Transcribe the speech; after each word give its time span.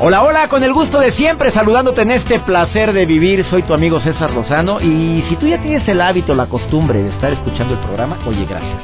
Hola, 0.00 0.22
hola, 0.22 0.48
con 0.48 0.62
el 0.62 0.72
gusto 0.72 1.00
de 1.00 1.10
siempre, 1.14 1.50
saludándote 1.50 2.02
en 2.02 2.12
este 2.12 2.38
placer 2.38 2.92
de 2.92 3.04
vivir. 3.04 3.44
Soy 3.50 3.64
tu 3.64 3.74
amigo 3.74 3.98
César 3.98 4.30
Lozano 4.30 4.80
y 4.80 5.24
si 5.28 5.34
tú 5.34 5.48
ya 5.48 5.60
tienes 5.60 5.88
el 5.88 6.00
hábito, 6.00 6.36
la 6.36 6.46
costumbre 6.46 7.02
de 7.02 7.10
estar 7.10 7.32
escuchando 7.32 7.74
el 7.74 7.80
programa, 7.80 8.16
oye, 8.24 8.46
gracias. 8.48 8.78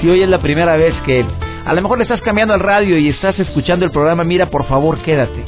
Si 0.00 0.08
hoy 0.08 0.22
es 0.22 0.28
la 0.28 0.38
primera 0.38 0.76
vez 0.76 0.94
que 1.04 1.24
a 1.64 1.74
lo 1.74 1.82
mejor 1.82 1.98
le 1.98 2.04
estás 2.04 2.20
cambiando 2.20 2.54
al 2.54 2.60
radio 2.60 2.96
y 2.96 3.08
estás 3.08 3.36
escuchando 3.40 3.84
el 3.84 3.90
programa, 3.90 4.22
mira, 4.22 4.46
por 4.46 4.64
favor, 4.66 4.98
quédate. 4.98 5.44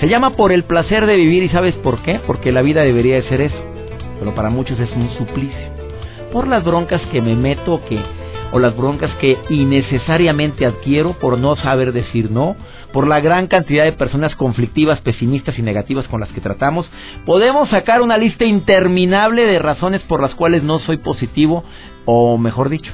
Se 0.00 0.08
llama 0.08 0.36
Por 0.36 0.52
el 0.52 0.64
placer 0.64 1.06
de 1.06 1.16
vivir 1.16 1.44
y 1.44 1.48
¿sabes 1.48 1.74
por 1.76 2.02
qué? 2.02 2.20
Porque 2.26 2.52
la 2.52 2.60
vida 2.60 2.82
debería 2.82 3.14
de 3.14 3.28
ser 3.30 3.40
eso, 3.40 3.64
pero 4.18 4.34
para 4.34 4.50
muchos 4.50 4.78
es 4.78 4.90
un 4.94 5.08
suplicio. 5.16 5.72
Por 6.30 6.46
las 6.46 6.62
broncas 6.62 7.00
que 7.10 7.22
me 7.22 7.36
meto 7.36 7.80
que 7.88 7.98
o 8.52 8.58
las 8.58 8.76
broncas 8.76 9.10
que 9.20 9.38
innecesariamente 9.48 10.66
adquiero 10.66 11.14
por 11.14 11.38
no 11.38 11.56
saber 11.56 11.92
decir 11.92 12.30
no, 12.30 12.54
por 12.92 13.08
la 13.08 13.20
gran 13.20 13.46
cantidad 13.46 13.84
de 13.84 13.92
personas 13.92 14.36
conflictivas, 14.36 15.00
pesimistas 15.00 15.58
y 15.58 15.62
negativas 15.62 16.06
con 16.08 16.20
las 16.20 16.28
que 16.30 16.40
tratamos, 16.40 16.88
podemos 17.24 17.70
sacar 17.70 18.02
una 18.02 18.18
lista 18.18 18.44
interminable 18.44 19.46
de 19.46 19.58
razones 19.58 20.02
por 20.02 20.20
las 20.20 20.34
cuales 20.34 20.62
no 20.62 20.78
soy 20.80 20.98
positivo, 20.98 21.64
o 22.04 22.36
mejor 22.36 22.68
dicho, 22.68 22.92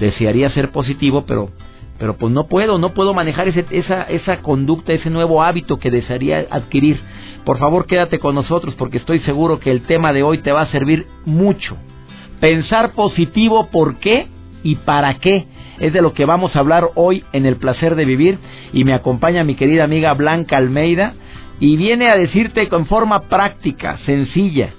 desearía 0.00 0.50
ser 0.50 0.70
positivo, 0.70 1.24
pero 1.26 1.48
pero 1.98 2.16
pues 2.16 2.32
no 2.32 2.46
puedo, 2.46 2.78
no 2.78 2.94
puedo 2.94 3.12
manejar 3.12 3.48
ese, 3.48 3.64
esa, 3.70 4.04
esa 4.04 4.40
conducta, 4.40 4.92
ese 4.92 5.10
nuevo 5.10 5.42
hábito 5.42 5.78
que 5.78 5.90
desearía 5.90 6.46
adquirir. 6.48 7.00
Por 7.44 7.58
favor, 7.58 7.86
quédate 7.86 8.20
con 8.20 8.36
nosotros 8.36 8.74
porque 8.76 8.98
estoy 8.98 9.18
seguro 9.20 9.58
que 9.58 9.72
el 9.72 9.82
tema 9.82 10.12
de 10.12 10.22
hoy 10.22 10.38
te 10.38 10.52
va 10.52 10.62
a 10.62 10.70
servir 10.70 11.06
mucho. 11.24 11.76
Pensar 12.38 12.92
positivo, 12.92 13.68
¿por 13.72 13.96
qué? 13.96 14.28
Y 14.68 14.74
para 14.76 15.14
qué. 15.14 15.46
Es 15.80 15.94
de 15.94 16.02
lo 16.02 16.12
que 16.12 16.26
vamos 16.26 16.54
a 16.54 16.58
hablar 16.58 16.90
hoy 16.94 17.24
en 17.32 17.46
el 17.46 17.56
placer 17.56 17.94
de 17.94 18.04
vivir 18.04 18.38
y 18.74 18.84
me 18.84 18.92
acompaña 18.92 19.44
mi 19.44 19.54
querida 19.54 19.84
amiga 19.84 20.12
Blanca 20.12 20.58
Almeida 20.58 21.14
y 21.58 21.78
viene 21.78 22.08
a 22.08 22.16
decirte 22.18 22.68
con 22.68 22.84
forma 22.84 23.28
práctica, 23.28 23.96
sencilla, 24.04 24.74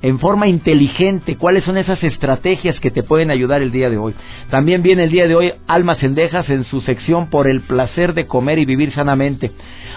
en 0.00 0.18
forma 0.20 0.48
inteligente, 0.48 1.36
cuáles 1.36 1.64
son 1.64 1.76
esas 1.76 2.02
estrategias 2.02 2.80
que 2.80 2.90
te 2.90 3.02
pueden 3.02 3.30
ayudar 3.30 3.60
el 3.60 3.72
día 3.72 3.90
de 3.90 3.98
hoy. 3.98 4.14
También 4.48 4.82
viene 4.82 5.04
el 5.04 5.10
día 5.10 5.28
de 5.28 5.34
hoy 5.34 5.52
Almas 5.66 5.98
Cendejas 5.98 6.48
en 6.48 6.64
su 6.64 6.80
sección 6.80 7.28
por 7.28 7.46
el 7.46 7.60
placer 7.60 8.14
de 8.14 8.26
comer 8.26 8.58
y 8.58 8.64
vivir 8.64 8.94
sanamente. 8.94 9.50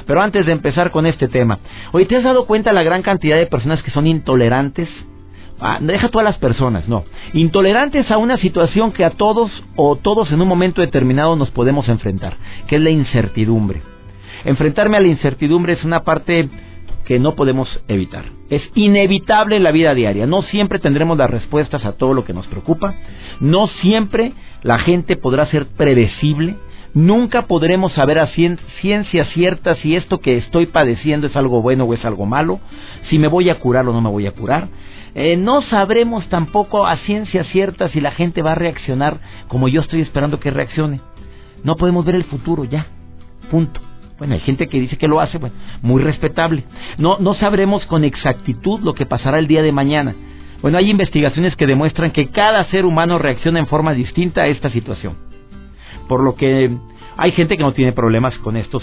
Pero 0.05 0.21
antes 0.21 0.45
de 0.45 0.51
empezar 0.51 0.91
con 0.91 1.05
este 1.05 1.29
tema, 1.29 1.59
hoy 1.93 2.07
te 2.07 2.17
has 2.17 2.23
dado 2.23 2.45
cuenta 2.45 2.73
la 2.73 2.83
gran 2.83 3.03
cantidad 3.03 3.37
de 3.37 3.45
personas 3.45 3.81
que 3.83 3.91
son 3.91 4.05
intolerantes 4.05 4.89
Ah, 5.65 5.77
deja 5.79 6.09
todas 6.09 6.25
las 6.25 6.37
personas, 6.39 6.89
no. 6.89 7.05
Intolerantes 7.31 8.11
a 8.11 8.17
una 8.17 8.37
situación 8.37 8.91
que 8.91 9.05
a 9.05 9.11
todos 9.11 9.49
o 9.77 9.95
todos 9.95 10.29
en 10.33 10.41
un 10.41 10.47
momento 10.49 10.81
determinado 10.81 11.37
nos 11.37 11.51
podemos 11.51 11.87
enfrentar, 11.87 12.35
que 12.67 12.75
es 12.75 12.81
la 12.81 12.89
incertidumbre. 12.89 13.81
Enfrentarme 14.43 14.97
a 14.97 14.99
la 14.99 15.07
incertidumbre 15.07 15.71
es 15.71 15.83
una 15.85 16.03
parte 16.03 16.49
que 17.05 17.17
no 17.17 17.35
podemos 17.35 17.69
evitar. 17.87 18.25
Es 18.49 18.61
inevitable 18.75 19.55
en 19.55 19.63
la 19.63 19.71
vida 19.71 19.93
diaria. 19.93 20.27
No 20.27 20.41
siempre 20.41 20.79
tendremos 20.79 21.17
las 21.17 21.29
respuestas 21.29 21.85
a 21.85 21.93
todo 21.93 22.13
lo 22.13 22.25
que 22.25 22.33
nos 22.33 22.45
preocupa. 22.47 22.95
No 23.39 23.67
siempre 23.81 24.33
la 24.63 24.79
gente 24.79 25.15
podrá 25.15 25.45
ser 25.47 25.67
predecible. 25.67 26.57
Nunca 26.93 27.47
podremos 27.47 27.91
saber 27.93 28.19
a 28.19 28.27
ciencia 28.27 29.25
cierta 29.33 29.73
si 29.75 29.95
esto 29.95 30.19
que 30.19 30.37
estoy 30.37 30.67
padeciendo 30.67 31.25
es 31.25 31.35
algo 31.35 31.61
bueno 31.63 31.85
o 31.85 31.93
es 31.95 32.05
algo 32.05 32.27
malo, 32.27 32.59
si 33.09 33.17
me 33.17 33.27
voy 33.27 33.49
a 33.49 33.59
curar 33.59 33.87
o 33.87 33.93
no 33.93 34.01
me 34.01 34.11
voy 34.11 34.27
a 34.27 34.31
curar. 34.31 34.67
Eh, 35.15 35.35
no 35.35 35.61
sabremos 35.61 36.27
tampoco 36.29 36.85
a 36.85 36.97
ciencia 36.97 37.45
cierta 37.45 37.89
si 37.89 37.99
la 37.99 38.11
gente 38.11 38.43
va 38.43 38.51
a 38.51 38.55
reaccionar 38.55 39.19
como 39.47 39.67
yo 39.67 39.81
estoy 39.81 40.01
esperando 40.01 40.39
que 40.39 40.51
reaccione. 40.51 41.01
No 41.63 41.77
podemos 41.77 42.05
ver 42.05 42.15
el 42.15 42.25
futuro 42.25 42.63
ya. 42.63 42.85
Punto. 43.49 43.81
Bueno, 44.19 44.35
hay 44.35 44.41
gente 44.41 44.67
que 44.67 44.79
dice 44.79 44.97
que 44.97 45.07
lo 45.07 45.19
hace, 45.19 45.39
bueno, 45.39 45.55
muy 45.81 46.01
respetable. 46.01 46.63
No, 46.99 47.17
no 47.17 47.33
sabremos 47.33 47.85
con 47.87 48.03
exactitud 48.03 48.81
lo 48.81 48.93
que 48.93 49.07
pasará 49.07 49.39
el 49.39 49.47
día 49.47 49.63
de 49.63 49.71
mañana. 49.71 50.13
Bueno, 50.61 50.77
hay 50.77 50.91
investigaciones 50.91 51.55
que 51.55 51.67
demuestran 51.67 52.11
que 52.11 52.27
cada 52.27 52.63
ser 52.65 52.85
humano 52.85 53.17
reacciona 53.17 53.59
en 53.59 53.67
forma 53.67 53.93
distinta 53.93 54.43
a 54.43 54.47
esta 54.47 54.69
situación. 54.69 55.22
Por 56.07 56.23
lo 56.23 56.35
que 56.35 56.71
hay 57.17 57.31
gente 57.31 57.57
que 57.57 57.63
no 57.63 57.73
tiene 57.73 57.91
problemas 57.91 58.35
con 58.39 58.57
esto, 58.57 58.81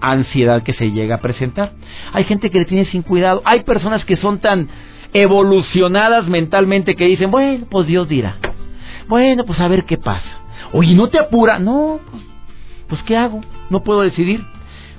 ansiedad 0.00 0.62
que 0.62 0.74
se 0.74 0.90
llega 0.90 1.16
a 1.16 1.20
presentar. 1.20 1.72
Hay 2.12 2.24
gente 2.24 2.50
que 2.50 2.58
le 2.58 2.64
tiene 2.66 2.86
sin 2.86 3.02
cuidado. 3.02 3.42
Hay 3.44 3.62
personas 3.62 4.04
que 4.04 4.16
son 4.16 4.38
tan 4.38 4.68
evolucionadas 5.12 6.26
mentalmente 6.28 6.96
que 6.96 7.06
dicen, 7.06 7.30
bueno, 7.30 7.66
pues 7.70 7.86
Dios 7.86 8.08
dirá. 8.08 8.36
Bueno, 9.08 9.44
pues 9.44 9.58
a 9.60 9.68
ver 9.68 9.84
qué 9.84 9.96
pasa. 9.96 10.28
Oye, 10.72 10.94
¿no 10.94 11.08
te 11.08 11.18
apura? 11.18 11.58
No, 11.58 12.00
pues, 12.10 12.22
pues 12.88 13.02
¿qué 13.02 13.16
hago? 13.16 13.40
No 13.70 13.82
puedo 13.82 14.02
decidir. 14.02 14.44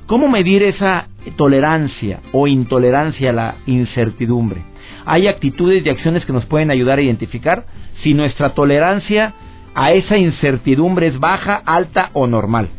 ¿Cómo 0.07 0.27
medir 0.29 0.61
esa 0.63 1.07
tolerancia 1.35 2.21
o 2.31 2.47
intolerancia 2.47 3.31
a 3.31 3.33
la 3.33 3.55
incertidumbre? 3.65 4.61
Hay 5.05 5.27
actitudes 5.27 5.85
y 5.85 5.89
acciones 5.89 6.25
que 6.25 6.33
nos 6.33 6.45
pueden 6.45 6.71
ayudar 6.71 6.99
a 6.99 7.01
identificar 7.01 7.65
si 8.03 8.13
nuestra 8.13 8.53
tolerancia 8.53 9.33
a 9.75 9.91
esa 9.91 10.17
incertidumbre 10.17 11.07
es 11.07 11.19
baja, 11.19 11.61
alta 11.65 12.09
o 12.13 12.27
normal. 12.27 12.69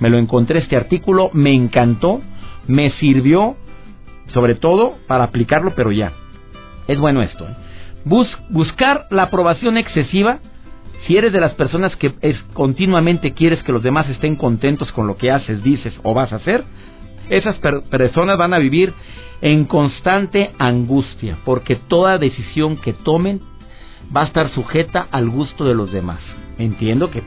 Me 0.00 0.08
lo 0.08 0.18
encontré 0.18 0.58
este 0.58 0.76
artículo, 0.76 1.30
me 1.34 1.54
encantó, 1.54 2.22
me 2.66 2.90
sirvió, 2.92 3.56
sobre 4.32 4.54
todo 4.54 4.96
para 5.06 5.24
aplicarlo, 5.24 5.74
pero 5.76 5.92
ya. 5.92 6.12
Es 6.88 6.98
bueno 6.98 7.22
esto. 7.22 7.46
¿eh? 7.46 7.54
buscar 8.48 9.06
la 9.10 9.24
aprobación 9.24 9.76
excesiva, 9.76 10.38
si 11.06 11.16
eres 11.16 11.32
de 11.32 11.40
las 11.40 11.52
personas 11.52 11.94
que 11.96 12.14
continuamente 12.54 13.32
quieres 13.32 13.62
que 13.62 13.72
los 13.72 13.82
demás 13.82 14.08
estén 14.08 14.36
contentos 14.36 14.90
con 14.92 15.06
lo 15.06 15.16
que 15.16 15.30
haces, 15.30 15.62
dices 15.62 15.94
o 16.02 16.14
vas 16.14 16.32
a 16.32 16.36
hacer, 16.36 16.64
esas 17.28 17.56
personas 17.90 18.38
van 18.38 18.54
a 18.54 18.58
vivir 18.58 18.92
en 19.42 19.64
constante 19.64 20.50
angustia, 20.58 21.36
porque 21.44 21.76
toda 21.76 22.18
decisión 22.18 22.76
que 22.76 22.92
tomen 22.92 23.40
va 24.14 24.22
a 24.22 24.26
estar 24.26 24.50
sujeta 24.50 25.06
al 25.10 25.28
gusto 25.28 25.64
de 25.64 25.74
los 25.74 25.92
demás. 25.92 26.18
Entiendo 26.58 27.10
que 27.10 27.18
es 27.18 27.24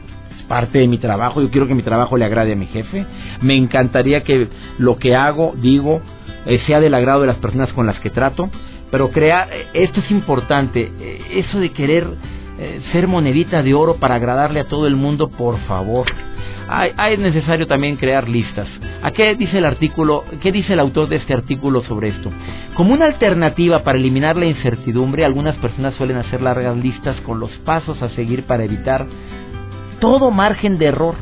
parte 0.47 0.79
de 0.79 0.87
mi 0.87 0.97
trabajo, 0.97 1.41
yo 1.41 1.49
quiero 1.49 1.67
que 1.67 1.75
mi 1.75 1.83
trabajo 1.83 2.17
le 2.17 2.25
agrade 2.25 2.53
a 2.53 2.55
mi 2.55 2.67
jefe, 2.67 3.05
me 3.41 3.55
encantaría 3.55 4.23
que 4.23 4.47
lo 4.77 4.97
que 4.97 5.15
hago, 5.15 5.53
digo, 5.57 6.01
eh, 6.45 6.61
sea 6.65 6.79
del 6.79 6.93
agrado 6.93 7.21
de 7.21 7.27
las 7.27 7.37
personas 7.37 7.71
con 7.73 7.85
las 7.85 7.99
que 7.99 8.09
trato, 8.09 8.49
pero 8.91 9.09
crear, 9.09 9.49
esto 9.73 10.01
es 10.01 10.11
importante, 10.11 10.91
eso 11.31 11.59
de 11.59 11.71
querer 11.71 12.07
eh, 12.63 12.81
ser 12.93 13.07
monedita 13.07 13.61
de 13.61 13.73
oro 13.73 13.95
para 13.97 14.15
agradarle 14.15 14.61
a 14.61 14.69
todo 14.69 14.87
el 14.87 14.95
mundo, 14.95 15.29
por 15.29 15.59
favor. 15.67 16.07
Hay, 16.69 17.13
es 17.13 17.19
necesario 17.19 17.67
también 17.67 17.97
crear 17.97 18.29
listas. 18.29 18.67
¿A 19.01 19.11
qué 19.11 19.35
dice 19.35 19.57
el 19.57 19.65
artículo? 19.65 20.23
¿Qué 20.41 20.53
dice 20.53 20.71
el 20.71 20.79
autor 20.79 21.09
de 21.09 21.17
este 21.17 21.33
artículo 21.33 21.83
sobre 21.83 22.07
esto? 22.09 22.31
Como 22.75 22.93
una 22.93 23.05
alternativa 23.05 23.83
para 23.83 23.97
eliminar 23.97 24.37
la 24.37 24.45
incertidumbre, 24.45 25.25
algunas 25.25 25.57
personas 25.57 25.93
suelen 25.95 26.15
hacer 26.15 26.41
largas 26.41 26.77
listas 26.77 27.19
con 27.21 27.41
los 27.41 27.51
pasos 27.65 28.01
a 28.01 28.09
seguir 28.11 28.43
para 28.43 28.63
evitar 28.63 29.05
todo 29.99 30.31
margen 30.31 30.77
de 30.77 30.85
error. 30.85 31.15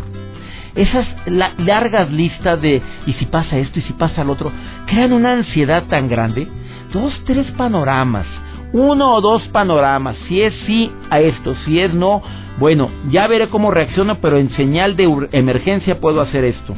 Esas 0.75 1.07
largas 1.25 2.11
listas 2.11 2.61
de 2.61 2.81
y 3.07 3.13
si 3.13 3.25
pasa 3.25 3.57
esto 3.57 3.79
y 3.79 3.81
si 3.81 3.93
pasa 3.93 4.23
lo 4.23 4.33
otro 4.33 4.51
crean 4.85 5.11
una 5.11 5.33
ansiedad 5.33 5.83
tan 5.89 6.07
grande 6.07 6.47
dos, 6.93 7.13
tres 7.25 7.47
panoramas, 7.57 8.25
uno 8.73 9.15
o 9.15 9.21
dos 9.21 9.43
panoramas, 9.49 10.15
si 10.27 10.41
es 10.41 10.53
sí 10.65 10.91
a 11.09 11.19
esto, 11.19 11.55
si 11.65 11.79
es 11.79 11.93
no, 11.93 12.21
bueno, 12.59 12.89
ya 13.09 13.27
veré 13.27 13.49
cómo 13.49 13.71
reacciono, 13.71 14.19
pero 14.21 14.37
en 14.37 14.49
señal 14.51 14.95
de 14.95 15.27
emergencia 15.31 15.99
puedo 15.99 16.21
hacer 16.21 16.43
esto. 16.45 16.75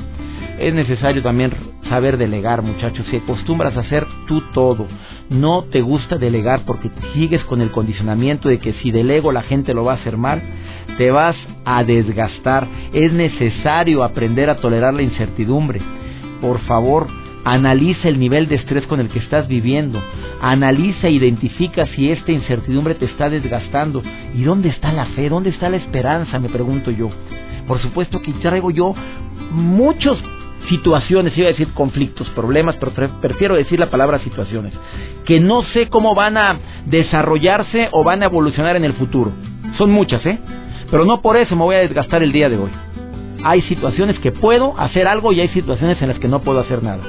Es 0.60 0.74
necesario 0.74 1.22
también 1.22 1.52
saber 1.90 2.18
delegar, 2.18 2.62
muchachos. 2.62 3.06
Si 3.10 3.18
acostumbras 3.18 3.76
a 3.76 3.82
hacer 3.82 4.08
tú 4.28 4.42
todo, 4.54 4.88
no 5.30 5.64
te 5.64 5.82
gusta 5.82 6.18
delegar 6.18 6.62
porque 6.66 6.90
sigues 7.14 7.44
con 7.46 7.60
el 7.62 7.72
condicionamiento 7.72 8.50
de 8.50 8.60
que 8.60 8.74
si 8.74 8.92
delego 8.92 9.32
la 9.32 9.42
gente 9.42 9.74
lo 9.74 9.84
va 9.84 9.94
a 9.94 9.96
hacer 9.98 10.16
mal, 10.16 10.42
te 10.98 11.12
vas 11.12 11.36
a 11.66 11.84
desgastar. 11.84 12.68
Es 12.94 13.12
necesario 13.12 14.04
aprender 14.04 14.50
a 14.50 14.58
tolerar 14.58 14.94
la 14.94 15.02
incertidumbre. 15.02 15.82
Por 16.40 16.60
favor, 16.62 17.08
Analiza 17.46 18.08
el 18.08 18.20
nivel 18.20 18.48
de 18.48 18.56
estrés 18.56 18.86
con 18.88 19.00
el 19.00 19.10
que 19.10 19.20
estás 19.20 19.48
viviendo. 19.48 20.02
Analiza 20.42 21.08
e 21.08 21.12
identifica 21.12 21.86
si 21.88 22.10
esta 22.10 22.32
incertidumbre 22.32 22.96
te 22.96 23.06
está 23.06 23.30
desgastando. 23.30 24.02
¿Y 24.36 24.44
dónde 24.44 24.70
está 24.70 24.92
la 24.94 25.06
fe? 25.08 25.30
¿Dónde 25.30 25.50
está 25.50 25.70
la 25.70 25.78
esperanza? 25.78 26.40
Me 26.40 26.50
pregunto 26.50 26.92
yo. 26.92 27.10
Por 27.68 27.80
supuesto 27.80 28.22
que 28.22 28.34
traigo 28.34 28.72
yo 28.72 28.94
muchas 29.52 30.18
situaciones, 30.70 31.38
iba 31.38 31.48
a 31.48 31.52
decir 31.52 31.74
conflictos, 31.74 32.30
problemas, 32.30 32.76
pero 32.78 32.92
prefiero 33.22 33.56
decir 33.56 33.80
la 33.80 33.90
palabra 33.90 34.20
situaciones, 34.20 34.74
que 35.26 35.40
no 35.40 35.64
sé 35.64 35.90
cómo 35.90 36.16
van 36.16 36.38
a 36.38 36.58
desarrollarse 36.86 37.90
o 37.92 38.04
van 38.04 38.22
a 38.22 38.26
evolucionar 38.26 38.76
en 38.76 38.86
el 38.86 38.94
futuro. 38.94 39.32
Son 39.78 39.92
muchas, 39.92 40.26
¿eh? 40.26 40.40
Pero 40.90 41.06
no 41.06 41.22
por 41.22 41.38
eso 41.38 41.56
me 41.56 41.64
voy 41.64 41.76
a 41.76 41.80
desgastar 41.80 42.24
el 42.24 42.32
día 42.32 42.50
de 42.50 42.58
hoy. 42.58 42.70
Hay 43.44 43.62
situaciones 43.64 44.20
que 44.20 44.32
puedo 44.32 44.80
hacer 44.80 45.08
algo 45.08 45.34
y 45.34 45.42
hay 45.42 45.50
situaciones 45.50 46.02
en 46.02 46.10
las 46.10 46.20
que 46.20 46.28
no 46.28 46.42
puedo 46.42 46.60
hacer 46.60 46.82
nada. 46.82 47.02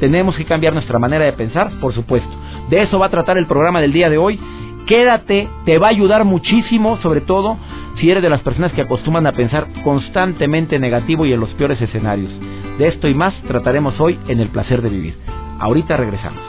Tenemos 0.00 0.36
que 0.36 0.44
cambiar 0.44 0.72
nuestra 0.72 0.98
manera 0.98 1.24
de 1.24 1.32
pensar, 1.32 1.70
por 1.80 1.92
supuesto. 1.94 2.30
De 2.70 2.82
eso 2.82 2.98
va 2.98 3.06
a 3.06 3.10
tratar 3.10 3.38
el 3.38 3.46
programa 3.46 3.80
del 3.80 3.92
día 3.92 4.10
de 4.10 4.18
hoy. 4.18 4.40
Quédate, 4.86 5.48
te 5.64 5.78
va 5.78 5.88
a 5.88 5.90
ayudar 5.90 6.24
muchísimo, 6.24 6.98
sobre 6.98 7.20
todo 7.20 7.56
si 7.98 8.10
eres 8.10 8.22
de 8.22 8.30
las 8.30 8.42
personas 8.42 8.72
que 8.72 8.82
acostumbran 8.82 9.26
a 9.26 9.32
pensar 9.32 9.66
constantemente 9.82 10.78
negativo 10.78 11.26
y 11.26 11.32
en 11.32 11.40
los 11.40 11.50
peores 11.50 11.80
escenarios. 11.80 12.30
De 12.78 12.88
esto 12.88 13.08
y 13.08 13.14
más 13.14 13.34
trataremos 13.42 13.98
hoy 14.00 14.18
en 14.28 14.40
El 14.40 14.48
placer 14.48 14.82
de 14.82 14.88
vivir. 14.88 15.16
Ahorita 15.60 15.96
regresamos. 15.96 16.42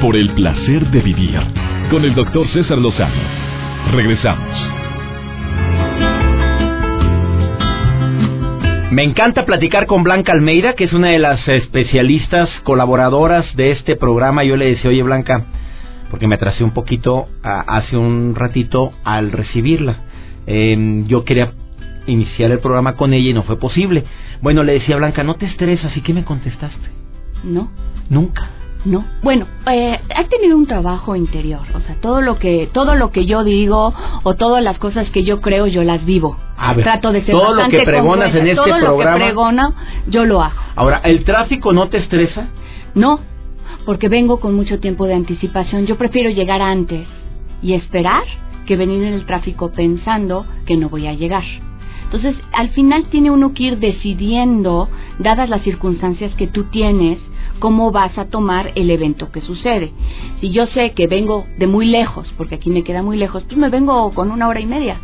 Por 0.00 0.16
el 0.16 0.30
placer 0.34 0.86
de 0.90 1.00
vivir 1.00 1.40
con 1.90 2.04
el 2.04 2.14
doctor 2.14 2.46
César 2.48 2.78
Lozano. 2.78 3.14
Regresamos. 3.92 4.85
Me 8.90 9.02
encanta 9.02 9.44
platicar 9.44 9.86
con 9.86 10.04
Blanca 10.04 10.32
Almeida, 10.32 10.74
que 10.74 10.84
es 10.84 10.92
una 10.92 11.08
de 11.08 11.18
las 11.18 11.46
especialistas 11.48 12.48
colaboradoras 12.62 13.44
de 13.56 13.72
este 13.72 13.96
programa. 13.96 14.44
Yo 14.44 14.56
le 14.56 14.66
decía, 14.66 14.90
oye 14.90 15.02
Blanca, 15.02 15.44
porque 16.08 16.28
me 16.28 16.36
atrasé 16.36 16.62
un 16.62 16.70
poquito 16.70 17.26
hace 17.42 17.96
un 17.96 18.36
ratito 18.36 18.92
al 19.02 19.32
recibirla. 19.32 19.98
Em, 20.46 21.06
yo 21.08 21.24
quería 21.24 21.52
iniciar 22.06 22.52
el 22.52 22.60
programa 22.60 22.94
con 22.94 23.12
ella 23.12 23.30
y 23.30 23.34
no 23.34 23.42
fue 23.42 23.58
posible. 23.58 24.04
Bueno, 24.40 24.62
le 24.62 24.74
decía 24.74 24.96
Blanca, 24.96 25.24
no 25.24 25.34
te 25.34 25.46
estresas. 25.46 25.96
¿Y 25.96 26.02
qué 26.02 26.14
me 26.14 26.24
contestaste? 26.24 26.88
No. 27.42 27.72
Nunca. 28.08 28.50
No. 28.86 29.04
Bueno, 29.20 29.48
eh, 29.68 29.98
has 30.14 30.28
tenido 30.28 30.56
un 30.56 30.66
trabajo 30.66 31.16
interior, 31.16 31.62
o 31.74 31.80
sea, 31.80 31.96
todo 31.96 32.20
lo 32.20 32.38
que 32.38 32.70
todo 32.72 32.94
lo 32.94 33.10
que 33.10 33.26
yo 33.26 33.42
digo 33.42 33.92
o 34.22 34.34
todas 34.34 34.62
las 34.62 34.78
cosas 34.78 35.10
que 35.10 35.24
yo 35.24 35.40
creo 35.40 35.66
yo 35.66 35.82
las 35.82 36.04
vivo. 36.04 36.36
A 36.56 36.72
ver, 36.72 36.84
Trato 36.84 37.10
de 37.10 37.22
ser 37.22 37.32
todo 37.32 37.52
lo 37.52 37.68
que 37.68 37.82
pregonas 37.82 38.32
en 38.32 38.46
este 38.46 38.54
todo 38.54 38.64
programa. 38.64 38.86
Todo 38.86 38.96
lo 38.96 38.98
que 38.98 39.24
pregono 39.24 39.74
yo 40.06 40.24
lo 40.24 40.40
hago. 40.40 40.60
Ahora, 40.76 41.00
¿el 41.02 41.24
tráfico 41.24 41.72
no 41.72 41.88
te 41.88 41.98
estresa? 41.98 42.46
No, 42.94 43.18
porque 43.84 44.08
vengo 44.08 44.38
con 44.38 44.54
mucho 44.54 44.78
tiempo 44.78 45.06
de 45.06 45.14
anticipación. 45.14 45.86
Yo 45.86 45.98
prefiero 45.98 46.30
llegar 46.30 46.62
antes 46.62 47.08
y 47.62 47.74
esperar 47.74 48.22
que 48.66 48.76
venir 48.76 49.02
en 49.02 49.14
el 49.14 49.26
tráfico 49.26 49.72
pensando 49.72 50.46
que 50.64 50.76
no 50.76 50.88
voy 50.88 51.08
a 51.08 51.12
llegar. 51.12 51.44
Entonces, 52.04 52.36
al 52.52 52.68
final 52.70 53.06
tiene 53.10 53.32
uno 53.32 53.52
que 53.52 53.64
ir 53.64 53.78
decidiendo, 53.78 54.88
dadas 55.18 55.48
las 55.48 55.62
circunstancias 55.62 56.32
que 56.36 56.46
tú 56.46 56.64
tienes, 56.64 57.18
cómo 57.58 57.90
vas 57.92 58.16
a 58.18 58.26
tomar 58.26 58.72
el 58.74 58.90
evento 58.90 59.30
que 59.30 59.40
sucede. 59.40 59.92
Si 60.40 60.50
yo 60.50 60.66
sé 60.66 60.92
que 60.92 61.06
vengo 61.06 61.46
de 61.58 61.66
muy 61.66 61.86
lejos, 61.86 62.32
porque 62.36 62.56
aquí 62.56 62.70
me 62.70 62.84
queda 62.84 63.02
muy 63.02 63.16
lejos, 63.16 63.44
pues 63.44 63.56
me 63.56 63.68
vengo 63.68 64.12
con 64.12 64.30
una 64.30 64.48
hora 64.48 64.60
y 64.60 64.66
media. 64.66 65.00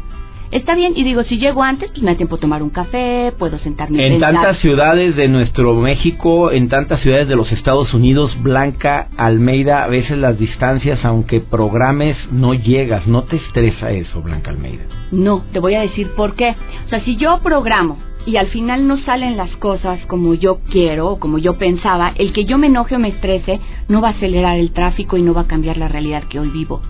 Está 0.52 0.74
bien, 0.74 0.92
y 0.94 1.02
digo, 1.02 1.24
si 1.24 1.38
llego 1.38 1.62
antes, 1.62 1.88
pues 1.92 2.02
me 2.02 2.10
da 2.10 2.16
tiempo 2.18 2.36
de 2.36 2.42
tomar 2.42 2.62
un 2.62 2.68
café, 2.68 3.32
puedo 3.38 3.58
sentarme. 3.60 4.06
En 4.06 4.20
tantas 4.20 4.58
ciudades 4.58 5.16
de 5.16 5.26
nuestro 5.26 5.72
México, 5.76 6.50
en 6.50 6.68
tantas 6.68 7.00
ciudades 7.00 7.26
de 7.26 7.36
los 7.36 7.50
Estados 7.52 7.94
Unidos, 7.94 8.30
Blanca, 8.42 9.08
Almeida, 9.16 9.82
a 9.82 9.88
veces 9.88 10.18
las 10.18 10.38
distancias, 10.38 11.02
aunque 11.06 11.40
programes, 11.40 12.18
no 12.30 12.52
llegas. 12.52 13.06
¿No 13.06 13.22
te 13.22 13.36
estresa 13.36 13.92
eso, 13.92 14.20
Blanca 14.20 14.50
Almeida? 14.50 14.84
No, 15.10 15.42
te 15.54 15.58
voy 15.58 15.74
a 15.74 15.80
decir 15.80 16.10
por 16.14 16.34
qué. 16.34 16.54
O 16.84 16.88
sea, 16.90 17.00
si 17.00 17.16
yo 17.16 17.38
programo 17.42 17.96
y 18.24 18.36
al 18.36 18.48
final 18.48 18.86
no 18.86 18.98
salen 18.98 19.36
las 19.36 19.50
cosas 19.56 20.04
como 20.06 20.34
yo 20.34 20.60
quiero 20.70 21.08
o 21.08 21.18
como 21.18 21.38
yo 21.38 21.58
pensaba, 21.58 22.12
el 22.16 22.32
que 22.32 22.44
yo 22.44 22.58
me 22.58 22.68
enoje 22.68 22.96
o 22.96 22.98
me 22.98 23.08
estrese 23.08 23.60
no 23.88 24.00
va 24.00 24.08
a 24.08 24.12
acelerar 24.12 24.58
el 24.58 24.72
tráfico 24.72 25.16
y 25.16 25.22
no 25.22 25.34
va 25.34 25.42
a 25.42 25.46
cambiar 25.48 25.76
la 25.76 25.88
realidad 25.88 26.24
que 26.24 26.38
hoy 26.38 26.50
vivo. 26.50 26.80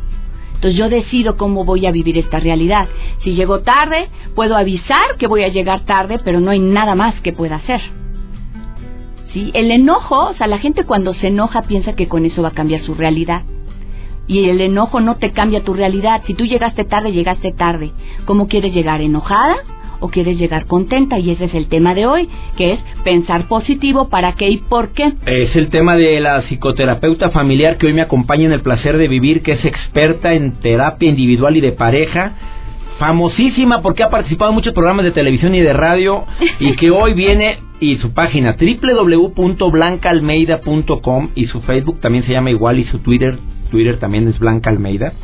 Entonces 0.54 0.78
yo 0.78 0.88
decido 0.88 1.36
cómo 1.36 1.64
voy 1.64 1.86
a 1.86 1.90
vivir 1.90 2.18
esta 2.18 2.38
realidad. 2.38 2.86
Si 3.24 3.34
llego 3.34 3.60
tarde, 3.60 4.08
puedo 4.36 4.56
avisar 4.56 5.16
que 5.18 5.26
voy 5.26 5.42
a 5.42 5.48
llegar 5.48 5.80
tarde, 5.86 6.20
pero 6.22 6.38
no 6.38 6.50
hay 6.50 6.60
nada 6.60 6.94
más 6.94 7.18
que 7.20 7.32
pueda 7.32 7.56
hacer. 7.56 7.80
¿Sí? 9.32 9.50
El 9.54 9.72
enojo, 9.72 10.28
o 10.28 10.34
sea, 10.34 10.46
la 10.46 10.58
gente 10.58 10.84
cuando 10.84 11.14
se 11.14 11.28
enoja 11.28 11.62
piensa 11.62 11.94
que 11.94 12.06
con 12.06 12.26
eso 12.26 12.42
va 12.42 12.48
a 12.48 12.52
cambiar 12.52 12.82
su 12.82 12.94
realidad. 12.94 13.42
Y 14.28 14.50
el 14.50 14.60
enojo 14.60 15.00
no 15.00 15.16
te 15.16 15.32
cambia 15.32 15.64
tu 15.64 15.74
realidad. 15.74 16.22
Si 16.26 16.34
tú 16.34 16.44
llegaste 16.44 16.84
tarde, 16.84 17.10
llegaste 17.10 17.52
tarde. 17.52 17.90
¿Cómo 18.24 18.46
quieres 18.46 18.72
llegar? 18.72 19.00
¿Enojada? 19.00 19.56
O 20.02 20.08
quieres 20.08 20.36
llegar 20.36 20.66
contenta 20.66 21.18
y 21.18 21.30
ese 21.30 21.46
es 21.46 21.54
el 21.54 21.68
tema 21.68 21.94
de 21.94 22.04
hoy, 22.06 22.28
que 22.56 22.72
es 22.72 22.80
pensar 23.04 23.46
positivo, 23.48 24.08
para 24.08 24.32
qué 24.32 24.48
y 24.48 24.58
por 24.58 24.88
qué. 24.90 25.12
Es 25.24 25.56
el 25.56 25.68
tema 25.68 25.96
de 25.96 26.20
la 26.20 26.42
psicoterapeuta 26.42 27.30
familiar 27.30 27.78
que 27.78 27.86
hoy 27.86 27.94
me 27.94 28.02
acompaña 28.02 28.44
en 28.44 28.52
el 28.52 28.60
placer 28.60 28.98
de 28.98 29.08
vivir, 29.08 29.42
que 29.42 29.52
es 29.52 29.64
experta 29.64 30.34
en 30.34 30.60
terapia 30.60 31.08
individual 31.08 31.56
y 31.56 31.60
de 31.60 31.72
pareja 31.72 32.32
famosísima 32.98 33.80
porque 33.82 34.02
ha 34.02 34.10
participado 34.10 34.50
en 34.50 34.56
muchos 34.56 34.74
programas 34.74 35.04
de 35.04 35.12
televisión 35.12 35.54
y 35.54 35.60
de 35.60 35.72
radio 35.72 36.24
y 36.60 36.76
que 36.76 36.90
hoy 36.90 37.14
viene 37.14 37.60
y 37.80 37.96
su 37.96 38.12
página 38.12 38.54
www.blancaalmeida.com 38.56 41.30
y 41.34 41.46
su 41.46 41.62
Facebook 41.62 42.00
también 42.00 42.24
se 42.24 42.32
llama 42.32 42.50
igual 42.50 42.78
y 42.78 42.84
su 42.84 42.98
Twitter 43.00 43.38
Twitter 43.72 43.98
también 43.98 44.28
es 44.28 44.38
Blanca 44.38 44.70
Almeida 44.70 45.14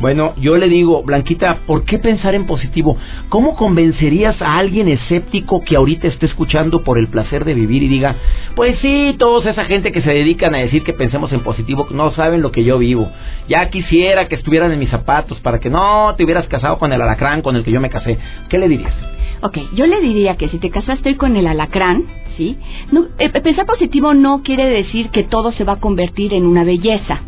bueno, 0.00 0.34
yo 0.36 0.56
le 0.56 0.68
digo, 0.68 1.02
Blanquita, 1.04 1.60
¿por 1.66 1.84
qué 1.84 1.98
pensar 1.98 2.34
en 2.34 2.46
positivo? 2.46 2.96
¿Cómo 3.28 3.54
convencerías 3.54 4.40
a 4.42 4.58
alguien 4.58 4.88
escéptico 4.88 5.62
que 5.62 5.76
ahorita 5.76 6.08
esté 6.08 6.26
escuchando 6.26 6.82
por 6.82 6.98
el 6.98 7.06
placer 7.06 7.44
de 7.44 7.54
vivir 7.54 7.84
y 7.84 7.88
diga, 7.88 8.16
pues 8.56 8.76
sí, 8.80 9.14
toda 9.18 9.48
esa 9.48 9.64
gente 9.66 9.92
que 9.92 10.02
se 10.02 10.10
dedican 10.10 10.54
a 10.54 10.58
decir 10.58 10.82
que 10.82 10.94
pensemos 10.94 11.32
en 11.32 11.40
positivo 11.40 11.86
no 11.92 12.10
saben 12.12 12.42
lo 12.42 12.50
que 12.50 12.64
yo 12.64 12.76
vivo. 12.78 13.08
Ya 13.48 13.70
quisiera 13.70 14.26
que 14.26 14.34
estuvieran 14.34 14.72
en 14.72 14.80
mis 14.80 14.90
zapatos 14.90 15.38
para 15.40 15.60
que 15.60 15.70
no 15.70 16.14
te 16.16 16.24
hubieras 16.24 16.48
casado 16.48 16.78
con 16.78 16.92
el 16.92 17.00
alacrán 17.00 17.42
con 17.42 17.54
el 17.54 17.62
que 17.62 17.70
yo 17.70 17.80
me 17.80 17.90
casé. 17.90 18.18
¿Qué 18.48 18.58
le 18.58 18.68
dirías? 18.68 18.94
Ok, 19.42 19.58
yo 19.74 19.86
le 19.86 20.00
diría 20.00 20.36
que 20.36 20.48
si 20.48 20.58
te 20.58 20.70
casaste 20.70 21.16
con 21.16 21.36
el 21.36 21.46
alacrán, 21.46 22.04
¿sí? 22.36 22.58
Eh, 23.18 23.30
pensar 23.30 23.64
positivo 23.64 24.12
no 24.12 24.42
quiere 24.42 24.64
decir 24.66 25.10
que 25.10 25.22
todo 25.22 25.52
se 25.52 25.62
va 25.62 25.74
a 25.74 25.80
convertir 25.80 26.34
en 26.34 26.46
una 26.46 26.64
belleza. 26.64 27.20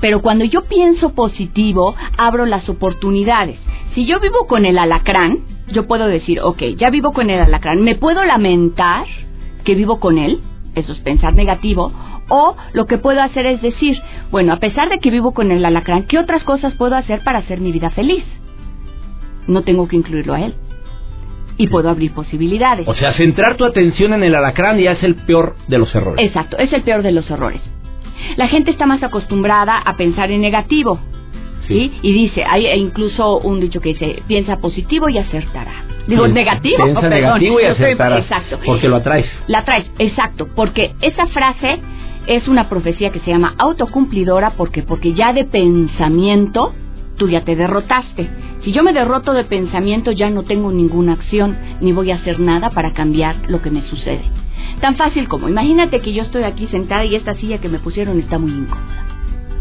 Pero 0.00 0.22
cuando 0.22 0.44
yo 0.44 0.62
pienso 0.64 1.10
positivo, 1.14 1.94
abro 2.16 2.46
las 2.46 2.68
oportunidades. 2.68 3.58
Si 3.94 4.06
yo 4.06 4.20
vivo 4.20 4.46
con 4.46 4.64
el 4.64 4.78
alacrán, 4.78 5.40
yo 5.72 5.86
puedo 5.86 6.06
decir, 6.06 6.40
ok, 6.40 6.62
ya 6.76 6.90
vivo 6.90 7.12
con 7.12 7.30
el 7.30 7.40
alacrán, 7.40 7.82
me 7.82 7.96
puedo 7.96 8.24
lamentar 8.24 9.06
que 9.64 9.74
vivo 9.74 10.00
con 10.00 10.18
él, 10.18 10.40
eso 10.74 10.92
es 10.92 11.00
pensar 11.00 11.34
negativo, 11.34 11.92
o 12.28 12.56
lo 12.72 12.86
que 12.86 12.98
puedo 12.98 13.20
hacer 13.22 13.46
es 13.46 13.60
decir, 13.62 13.98
bueno, 14.30 14.52
a 14.52 14.58
pesar 14.58 14.88
de 14.88 14.98
que 14.98 15.10
vivo 15.10 15.32
con 15.32 15.50
el 15.50 15.64
alacrán, 15.64 16.04
¿qué 16.04 16.18
otras 16.18 16.44
cosas 16.44 16.74
puedo 16.74 16.96
hacer 16.96 17.22
para 17.22 17.40
hacer 17.40 17.60
mi 17.60 17.72
vida 17.72 17.90
feliz? 17.90 18.24
No 19.46 19.62
tengo 19.62 19.88
que 19.88 19.96
incluirlo 19.96 20.34
a 20.34 20.40
él. 20.42 20.54
Y 21.56 21.66
puedo 21.66 21.90
abrir 21.90 22.12
posibilidades. 22.12 22.86
O 22.86 22.94
sea, 22.94 23.14
centrar 23.14 23.56
tu 23.56 23.64
atención 23.64 24.12
en 24.12 24.22
el 24.22 24.34
alacrán 24.34 24.78
ya 24.78 24.92
es 24.92 25.02
el 25.02 25.16
peor 25.16 25.56
de 25.66 25.78
los 25.78 25.92
errores. 25.92 26.24
Exacto, 26.24 26.56
es 26.58 26.72
el 26.72 26.82
peor 26.82 27.02
de 27.02 27.12
los 27.12 27.28
errores. 27.30 27.60
La 28.36 28.48
gente 28.48 28.70
está 28.70 28.86
más 28.86 29.02
acostumbrada 29.02 29.78
a 29.78 29.96
pensar 29.96 30.30
en 30.30 30.40
negativo. 30.40 30.98
Sí. 31.66 31.92
Y 32.00 32.12
dice, 32.12 32.44
hay 32.44 32.66
incluso 32.80 33.38
un 33.38 33.60
dicho 33.60 33.80
que 33.80 33.90
dice, 33.90 34.22
piensa 34.26 34.56
positivo 34.56 35.08
y 35.08 35.18
acertará. 35.18 35.84
Digo, 36.06 36.26
negativo, 36.26 36.84
piensa 36.84 37.08
negativo 37.08 37.60
y 37.60 37.64
acertará. 37.64 38.18
Exacto. 38.18 38.58
Porque 38.64 38.88
lo 38.88 38.96
atraes. 38.96 39.26
La 39.46 39.58
atraes, 39.58 39.86
exacto. 39.98 40.48
Porque 40.54 40.94
esa 41.02 41.26
frase 41.26 41.80
es 42.26 42.46
una 42.46 42.68
profecía 42.68 43.10
que 43.10 43.20
se 43.20 43.30
llama 43.30 43.54
autocumplidora 43.58 44.50
porque 44.50 44.82
porque 44.82 45.14
ya 45.14 45.32
de 45.32 45.44
pensamiento 45.44 46.74
tú 47.16 47.28
ya 47.28 47.42
te 47.42 47.56
derrotaste. 47.56 48.28
Si 48.62 48.72
yo 48.72 48.82
me 48.82 48.92
derroto 48.92 49.32
de 49.32 49.44
pensamiento 49.44 50.12
ya 50.12 50.30
no 50.30 50.44
tengo 50.44 50.70
ninguna 50.70 51.14
acción 51.14 51.56
ni 51.80 51.92
voy 51.92 52.10
a 52.10 52.16
hacer 52.16 52.38
nada 52.38 52.70
para 52.70 52.92
cambiar 52.92 53.36
lo 53.48 53.60
que 53.60 53.70
me 53.70 53.82
sucede. 53.82 54.22
Tan 54.80 54.96
fácil 54.96 55.28
como, 55.28 55.48
imagínate 55.48 56.00
que 56.00 56.12
yo 56.12 56.22
estoy 56.22 56.44
aquí 56.44 56.66
sentada 56.68 57.04
y 57.04 57.14
esta 57.14 57.34
silla 57.34 57.58
que 57.58 57.68
me 57.68 57.78
pusieron 57.78 58.18
está 58.18 58.38
muy 58.38 58.52
incómoda. 58.52 59.04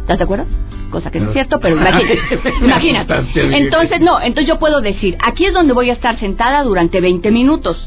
¿Estás 0.01 0.19
de 0.19 0.23
acuerdo? 0.23 0.45
Cosa 0.89 1.11
que 1.11 1.19
no 1.19 1.27
es 1.27 1.33
cierto, 1.33 1.59
pero 1.59 1.75
imagínate. 1.75 3.13
Entonces, 3.35 3.99
no, 3.99 4.21
entonces 4.21 4.47
yo 4.47 4.57
puedo 4.57 4.79
decir, 4.79 5.17
aquí 5.21 5.45
es 5.45 5.53
donde 5.53 5.73
voy 5.73 5.89
a 5.89 5.93
estar 5.93 6.17
sentada 6.17 6.63
durante 6.63 7.01
20 7.01 7.29
minutos. 7.29 7.77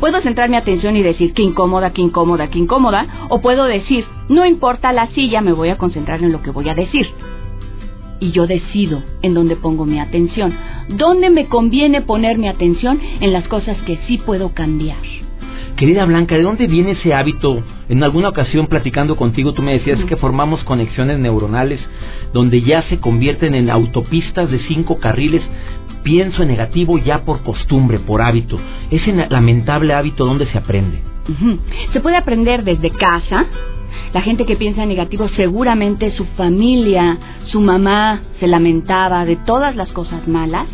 Puedo 0.00 0.20
centrar 0.22 0.48
mi 0.48 0.56
atención 0.56 0.96
y 0.96 1.02
decir, 1.02 1.34
qué 1.34 1.42
incómoda, 1.42 1.92
qué 1.92 2.02
incómoda, 2.02 2.48
qué 2.48 2.58
incómoda. 2.58 3.06
O 3.28 3.40
puedo 3.40 3.64
decir, 3.64 4.06
no 4.28 4.44
importa 4.44 4.92
la 4.92 5.06
silla, 5.08 5.40
me 5.40 5.52
voy 5.52 5.68
a 5.68 5.78
concentrar 5.78 6.20
en 6.22 6.32
lo 6.32 6.42
que 6.42 6.50
voy 6.50 6.68
a 6.68 6.74
decir. 6.74 7.06
Y 8.18 8.32
yo 8.32 8.48
decido 8.48 9.04
en 9.22 9.34
dónde 9.34 9.54
pongo 9.54 9.84
mi 9.84 10.00
atención. 10.00 10.56
¿Dónde 10.88 11.30
me 11.30 11.46
conviene 11.46 12.02
poner 12.02 12.38
mi 12.38 12.48
atención? 12.48 13.00
En 13.20 13.32
las 13.32 13.46
cosas 13.46 13.80
que 13.82 13.98
sí 14.08 14.18
puedo 14.18 14.52
cambiar 14.52 14.98
Querida 15.78 16.04
Blanca, 16.06 16.34
¿de 16.34 16.42
dónde 16.42 16.66
viene 16.66 16.90
ese 16.90 17.14
hábito? 17.14 17.62
En 17.88 18.02
alguna 18.02 18.30
ocasión 18.30 18.66
platicando 18.66 19.14
contigo 19.14 19.54
tú 19.54 19.62
me 19.62 19.74
decías 19.74 20.04
que 20.06 20.16
formamos 20.16 20.64
conexiones 20.64 21.20
neuronales 21.20 21.78
donde 22.32 22.62
ya 22.62 22.82
se 22.88 22.98
convierten 22.98 23.54
en 23.54 23.70
autopistas 23.70 24.50
de 24.50 24.58
cinco 24.66 24.98
carriles. 24.98 25.40
Pienso 26.02 26.42
en 26.42 26.48
negativo 26.48 26.98
ya 26.98 27.20
por 27.24 27.44
costumbre, 27.44 28.00
por 28.00 28.22
hábito. 28.22 28.58
Ese 28.90 29.12
lamentable 29.30 29.94
hábito 29.94 30.26
donde 30.26 30.46
se 30.46 30.58
aprende. 30.58 31.00
Se 31.92 32.00
puede 32.00 32.16
aprender 32.16 32.64
desde 32.64 32.90
casa. 32.90 33.46
La 34.12 34.22
gente 34.22 34.46
que 34.46 34.56
piensa 34.56 34.82
en 34.82 34.88
negativo 34.88 35.28
seguramente 35.36 36.10
su 36.10 36.24
familia, 36.36 37.18
su 37.52 37.60
mamá 37.60 38.22
se 38.40 38.48
lamentaba 38.48 39.24
de 39.24 39.36
todas 39.36 39.76
las 39.76 39.92
cosas 39.92 40.26
malas 40.26 40.66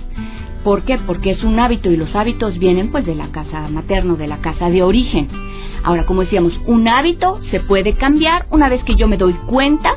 ¿Por 0.65 0.83
qué? 0.83 0.97
Porque 0.97 1.33
es 1.33 1.45
un 1.45 1.61
hábito 1.61 1.91
y 1.91 1.97
los 1.99 2.17
hábitos 2.17 2.59
vienen 2.59 2.91
pues 2.91 3.05
de 3.05 3.15
la 3.15 3.29
casa 3.29 3.69
materna, 3.69 4.15
de 4.15 4.27
la 4.27 4.39
casa 4.39 4.71
de 4.71 4.83
origen. 4.83 5.29
Ahora, 5.83 6.07
como 6.07 6.23
decíamos, 6.23 6.59
un 6.67 6.89
hábito 6.89 7.39
se 7.51 7.61
puede 7.61 7.93
cambiar 7.93 8.47
una 8.51 8.71
vez 8.71 8.83
que 8.85 8.97
yo 8.97 9.07
me 9.07 9.19
doy 9.19 9.35
cuenta 9.47 9.95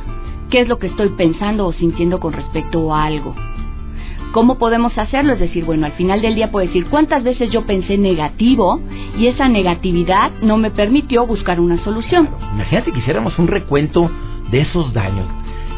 qué 0.49 0.59
es 0.59 0.67
lo 0.67 0.77
que 0.77 0.87
estoy 0.87 1.09
pensando 1.09 1.65
o 1.65 1.71
sintiendo 1.71 2.19
con 2.19 2.33
respecto 2.33 2.93
a 2.93 3.05
algo. 3.05 3.33
¿Cómo 4.33 4.57
podemos 4.57 4.97
hacerlo? 4.97 5.33
Es 5.33 5.39
decir, 5.39 5.63
bueno, 5.63 5.85
al 5.85 5.93
final 5.93 6.21
del 6.21 6.35
día 6.35 6.51
puedo 6.51 6.67
decir 6.67 6.87
cuántas 6.87 7.23
veces 7.23 7.49
yo 7.49 7.65
pensé 7.65 7.97
negativo 7.97 8.81
y 9.17 9.27
esa 9.27 9.47
negatividad 9.47 10.31
no 10.41 10.57
me 10.57 10.69
permitió 10.69 11.25
buscar 11.25 11.61
una 11.61 11.81
solución. 11.85 12.27
Imagínate 12.53 12.91
que 12.91 12.99
hiciéramos 12.99 13.39
un 13.39 13.47
recuento 13.47 14.11
de 14.51 14.61
esos 14.61 14.93
daños. 14.93 15.27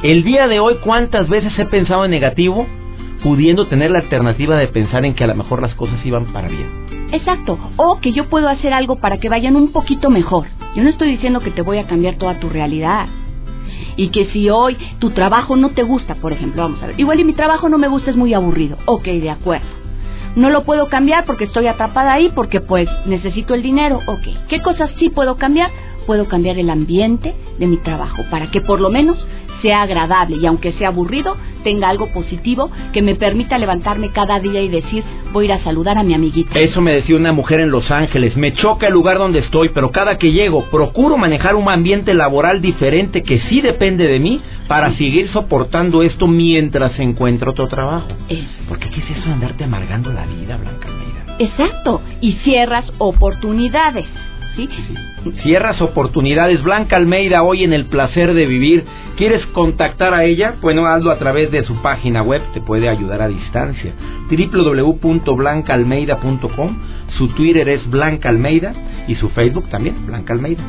El 0.01 0.24
día 0.24 0.48
de 0.48 0.60
hoy, 0.60 0.77
¿cuántas 0.84 1.29
veces 1.29 1.58
he 1.60 1.65
pensado 1.65 2.05
en 2.05 2.12
negativo 2.12 2.65
pudiendo 3.24 3.68
tener 3.68 3.92
la 3.92 4.00
alternativa 4.00 4.58
de 4.58 4.68
pensar 4.68 5.06
en 5.06 5.16
que 5.16 5.24
a 5.24 5.28
lo 5.28 5.36
mejor 5.36 5.62
las 5.62 5.76
cosas 5.76 6.04
iban 6.06 6.26
para 6.34 6.48
bien. 6.48 7.10
Exacto, 7.12 7.58
o 7.76 8.00
que 8.00 8.12
yo 8.12 8.30
puedo 8.30 8.50
hacer 8.50 8.74
algo 8.74 8.98
para 8.98 9.18
que 9.18 9.30
vayan 9.30 9.56
un 9.56 9.72
poquito 9.72 10.10
mejor. 10.10 10.48
Yo 10.76 10.84
no 10.84 10.90
estoy 10.90 11.10
diciendo 11.12 11.40
que 11.40 11.52
te 11.52 11.62
voy 11.62 11.80
a 11.80 11.88
cambiar 11.88 12.18
toda 12.18 12.40
tu 12.40 12.50
realidad. 12.50 13.08
Y 13.96 14.10
que 14.10 14.26
si 14.32 14.50
hoy 14.50 14.78
tu 15.00 15.12
trabajo 15.12 15.56
no 15.56 15.72
te 15.72 15.84
gusta, 15.84 16.16
por 16.16 16.34
ejemplo, 16.34 16.62
vamos 16.62 16.82
a 16.82 16.88
ver, 16.88 17.00
igual 17.00 17.20
y 17.20 17.24
mi 17.24 17.34
trabajo 17.34 17.70
no 17.70 17.78
me 17.78 17.88
gusta, 17.88 18.12
es 18.12 18.18
muy 18.18 18.34
aburrido. 18.34 18.78
Ok, 18.86 19.06
de 19.06 19.30
acuerdo. 19.30 19.68
No 20.36 20.50
lo 20.50 20.64
puedo 20.64 20.90
cambiar 20.90 21.26
porque 21.26 21.46
estoy 21.46 21.68
atrapada 21.68 22.14
ahí, 22.14 22.32
porque 22.34 22.62
pues 22.62 22.88
necesito 23.06 23.56
el 23.56 23.64
dinero. 23.64 24.02
Ok, 24.06 24.28
¿qué 24.48 24.62
cosas 24.62 24.92
sí 25.00 25.10
puedo 25.10 25.36
cambiar? 25.36 25.72
Puedo 26.10 26.28
cambiar 26.28 26.58
el 26.58 26.72
ambiente 26.72 27.36
de 27.60 27.68
mi 27.68 27.78
trabajo 27.78 28.25
para 28.32 28.50
que 28.50 28.62
por 28.62 28.82
lo 28.82 28.89
menos 28.89 29.28
sea 29.62 29.84
agradable 29.84 30.38
y 30.42 30.46
aunque 30.48 30.74
sea 30.74 30.88
aburrido, 30.88 31.38
tenga 31.63 31.88
algo 31.88 32.08
positivo 32.08 32.72
que 32.94 33.04
me 33.04 33.13
permita 33.13 33.60
levantarme 33.60 34.10
cada 34.10 34.39
día 34.39 34.60
y 34.60 34.70
decir, 34.70 35.04
voy 35.32 35.44
a 35.44 35.46
ir 35.46 35.54
a 35.54 35.63
saludar 35.63 36.00
a 36.00 36.04
mi 36.04 36.16
amiguita. 36.16 36.58
Eso 36.58 36.82
me 36.82 36.94
decía 36.94 37.16
una 37.16 37.32
mujer 37.32 37.60
en 37.60 37.70
Los 37.70 37.92
Ángeles, 37.92 38.36
me 38.38 38.54
choca 38.54 38.88
el 38.88 38.94
lugar 38.94 39.20
donde 39.20 39.38
estoy, 39.38 39.70
pero 39.70 39.92
cada 39.92 40.18
que 40.18 40.32
llego 40.32 40.66
procuro 40.72 41.16
manejar 41.16 41.56
un 41.56 41.70
ambiente 41.70 42.16
laboral 42.16 42.60
diferente 42.60 43.22
que 43.22 43.42
sí 43.42 43.62
depende 43.62 44.08
de 44.08 44.20
mí 44.20 44.42
para 44.68 44.98
seguir 44.98 45.30
soportando 45.32 46.01
esto 46.01 46.25
mientras 46.25 46.98
encuentro 46.98 47.51
otro 47.51 47.68
trabajo. 47.68 48.08
Porque 48.68 48.89
¿qué 48.89 49.00
es 49.00 49.12
eso 49.12 49.28
de 49.28 49.34
andarte 49.34 49.63
amargando 49.63 50.12
la 50.12 50.25
vida, 50.25 50.58
Blanca 50.58 50.88
Almeida? 50.88 51.36
Exacto, 51.38 52.01
y 52.20 52.32
cierras 52.44 52.92
oportunidades. 52.98 54.08
Cierras 55.44 55.80
oportunidades. 55.82 56.63
Blanca 56.63 56.96
Almeida, 56.98 57.44
hoy 57.44 57.63
en 57.63 57.72
el 57.74 57.86
placer 57.86 58.34
de 58.34 58.46
vivir. 58.46 58.84
¿Quieres 59.18 59.46
contactar 59.48 60.13
a 60.13 60.25
ella? 60.25 60.56
Bueno, 60.62 60.86
hazlo 60.88 61.12
a 61.12 61.20
través 61.20 61.51
de 61.51 61.66
su 61.66 61.82
página 61.82 62.24
web, 62.24 62.42
te 62.54 62.62
puede 62.62 62.88
ayudar 62.89 63.22
a 63.22 63.28
distancia. 63.28 63.94
www.blancaalmeida.com. 64.30 66.78
Su 67.18 67.28
Twitter 67.30 67.68
es 67.70 67.89
Blanca 67.89 68.30
Almeida 68.30 68.74
y 69.08 69.16
su 69.16 69.30
Facebook 69.30 69.68
también, 69.70 70.06
Blanca 70.06 70.34
Almeida. 70.34 70.63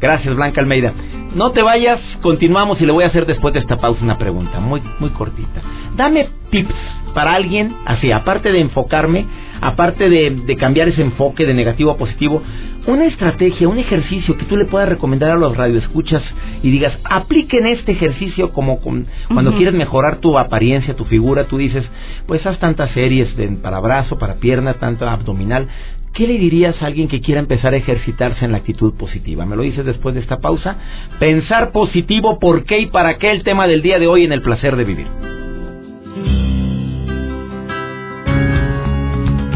Gracias, 0.00 0.34
Blanca 0.36 0.60
Almeida. 0.60 0.92
No 1.34 1.52
te 1.52 1.62
vayas, 1.62 2.00
continuamos 2.22 2.80
y 2.80 2.86
le 2.86 2.92
voy 2.92 3.04
a 3.04 3.08
hacer 3.08 3.26
después 3.26 3.52
de 3.54 3.60
esta 3.60 3.78
pausa 3.78 4.04
una 4.04 4.18
pregunta 4.18 4.60
muy 4.60 4.82
muy 4.98 5.10
cortita. 5.10 5.62
Dame 5.96 6.28
tips 6.50 6.74
para 7.14 7.34
alguien, 7.34 7.74
así, 7.86 8.12
aparte 8.12 8.52
de 8.52 8.60
enfocarme, 8.60 9.24
aparte 9.60 10.10
de, 10.10 10.30
de 10.30 10.56
cambiar 10.56 10.88
ese 10.88 11.00
enfoque 11.00 11.46
de 11.46 11.54
negativo 11.54 11.90
a 11.90 11.96
positivo, 11.96 12.42
una 12.86 13.06
estrategia, 13.06 13.68
un 13.68 13.78
ejercicio 13.78 14.36
que 14.36 14.44
tú 14.44 14.56
le 14.56 14.64
puedas 14.64 14.88
recomendar 14.88 15.30
a 15.30 15.36
los 15.36 15.56
radioescuchas 15.56 16.22
y 16.62 16.70
digas, 16.70 16.96
apliquen 17.04 17.66
este 17.66 17.92
ejercicio 17.92 18.52
como 18.52 18.78
cuando 18.78 19.54
quieres 19.54 19.74
mejorar 19.74 20.18
tu 20.18 20.38
apariencia, 20.38 20.94
tu 20.94 21.04
figura, 21.04 21.44
tú 21.44 21.58
dices, 21.58 21.84
pues 22.26 22.44
haz 22.46 22.58
tantas 22.58 22.90
series 22.92 23.36
de, 23.36 23.48
para 23.48 23.80
brazo, 23.80 24.18
para 24.18 24.36
pierna, 24.36 24.74
tanto 24.74 25.08
abdominal. 25.08 25.68
¿Qué 26.12 26.26
le 26.26 26.38
dirías 26.38 26.80
a 26.80 26.86
alguien 26.86 27.08
que 27.08 27.20
quiera 27.20 27.40
empezar 27.40 27.74
a 27.74 27.76
ejercitarse 27.76 28.44
en 28.44 28.52
la 28.52 28.58
actitud 28.58 28.94
positiva? 28.94 29.44
Me 29.44 29.56
lo 29.56 29.62
dices 29.62 29.84
después 29.84 30.14
de 30.14 30.22
esta 30.22 30.38
pausa. 30.38 30.76
Pensar 31.18 31.72
positivo, 31.72 32.38
¿por 32.38 32.64
qué 32.64 32.80
y 32.80 32.86
para 32.86 33.18
qué 33.18 33.32
el 33.32 33.42
tema 33.42 33.66
del 33.66 33.82
día 33.82 33.98
de 33.98 34.06
hoy 34.06 34.24
en 34.24 34.32
el 34.32 34.40
placer 34.40 34.76
de 34.76 34.84
vivir? 34.84 35.06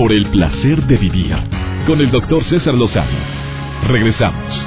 por 0.00 0.12
el 0.12 0.24
placer 0.30 0.82
de 0.86 0.96
vivir 0.96 1.30
con 1.86 2.00
el 2.00 2.10
doctor 2.10 2.44
César 2.44 2.74
Lozano. 2.74 3.18
Regresamos. 3.88 4.66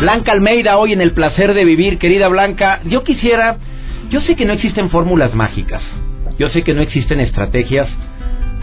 Blanca 0.00 0.32
Almeida, 0.32 0.78
hoy 0.78 0.92
en 0.92 1.00
el 1.00 1.12
placer 1.12 1.54
de 1.54 1.64
vivir, 1.64 1.98
querida 1.98 2.28
Blanca, 2.28 2.80
yo 2.84 3.02
quisiera, 3.02 3.56
yo 4.10 4.20
sé 4.20 4.36
que 4.36 4.44
no 4.44 4.52
existen 4.52 4.90
fórmulas 4.90 5.34
mágicas, 5.34 5.82
yo 6.38 6.48
sé 6.50 6.62
que 6.62 6.72
no 6.72 6.82
existen 6.82 7.18
estrategias 7.18 7.88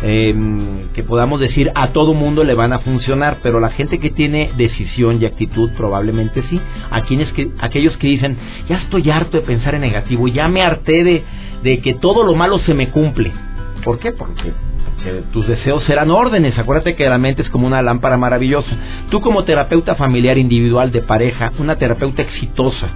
em, 0.01 0.87
que 0.93 1.03
podamos 1.03 1.41
decir 1.41 1.71
a 1.75 1.89
todo 1.89 2.13
mundo 2.13 2.45
le 2.45 2.53
van 2.53 2.71
a 2.71 2.79
funcionar, 2.79 3.39
pero 3.43 3.59
la 3.59 3.69
gente 3.69 3.99
que 3.99 4.11
tiene 4.11 4.51
decisión 4.55 5.21
y 5.21 5.25
actitud 5.25 5.71
probablemente 5.75 6.41
sí. 6.49 6.59
A 6.89 7.01
quienes 7.01 7.31
que, 7.33 7.49
aquellos 7.59 7.97
que 7.97 8.07
dicen, 8.07 8.37
ya 8.69 8.77
estoy 8.77 9.09
harto 9.09 9.37
de 9.37 9.43
pensar 9.43 9.75
en 9.75 9.81
negativo, 9.81 10.29
ya 10.29 10.47
me 10.47 10.61
harté 10.61 11.03
de, 11.03 11.23
de 11.63 11.79
que 11.79 11.95
todo 11.95 12.23
lo 12.23 12.35
malo 12.35 12.59
se 12.59 12.73
me 12.73 12.89
cumple. 12.89 13.33
¿Por 13.83 13.99
qué? 13.99 14.13
Porque, 14.13 14.53
tus 15.31 15.47
deseos 15.47 15.83
serán 15.83 16.11
órdenes. 16.11 16.57
Acuérdate 16.57 16.95
que 16.95 17.09
la 17.09 17.17
mente 17.17 17.41
es 17.41 17.49
como 17.49 17.67
una 17.67 17.81
lámpara 17.81 18.17
maravillosa. 18.17 18.75
Tú 19.09 19.21
como 19.21 19.43
terapeuta 19.43 19.95
familiar 19.95 20.37
individual 20.37 20.91
de 20.91 21.01
pareja, 21.01 21.51
una 21.59 21.77
terapeuta 21.77 22.21
exitosa 22.21 22.89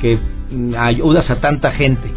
que 0.00 0.18
mm, 0.50 0.74
ayudas 0.76 1.28
a 1.30 1.40
tanta 1.40 1.72
gente, 1.72 2.10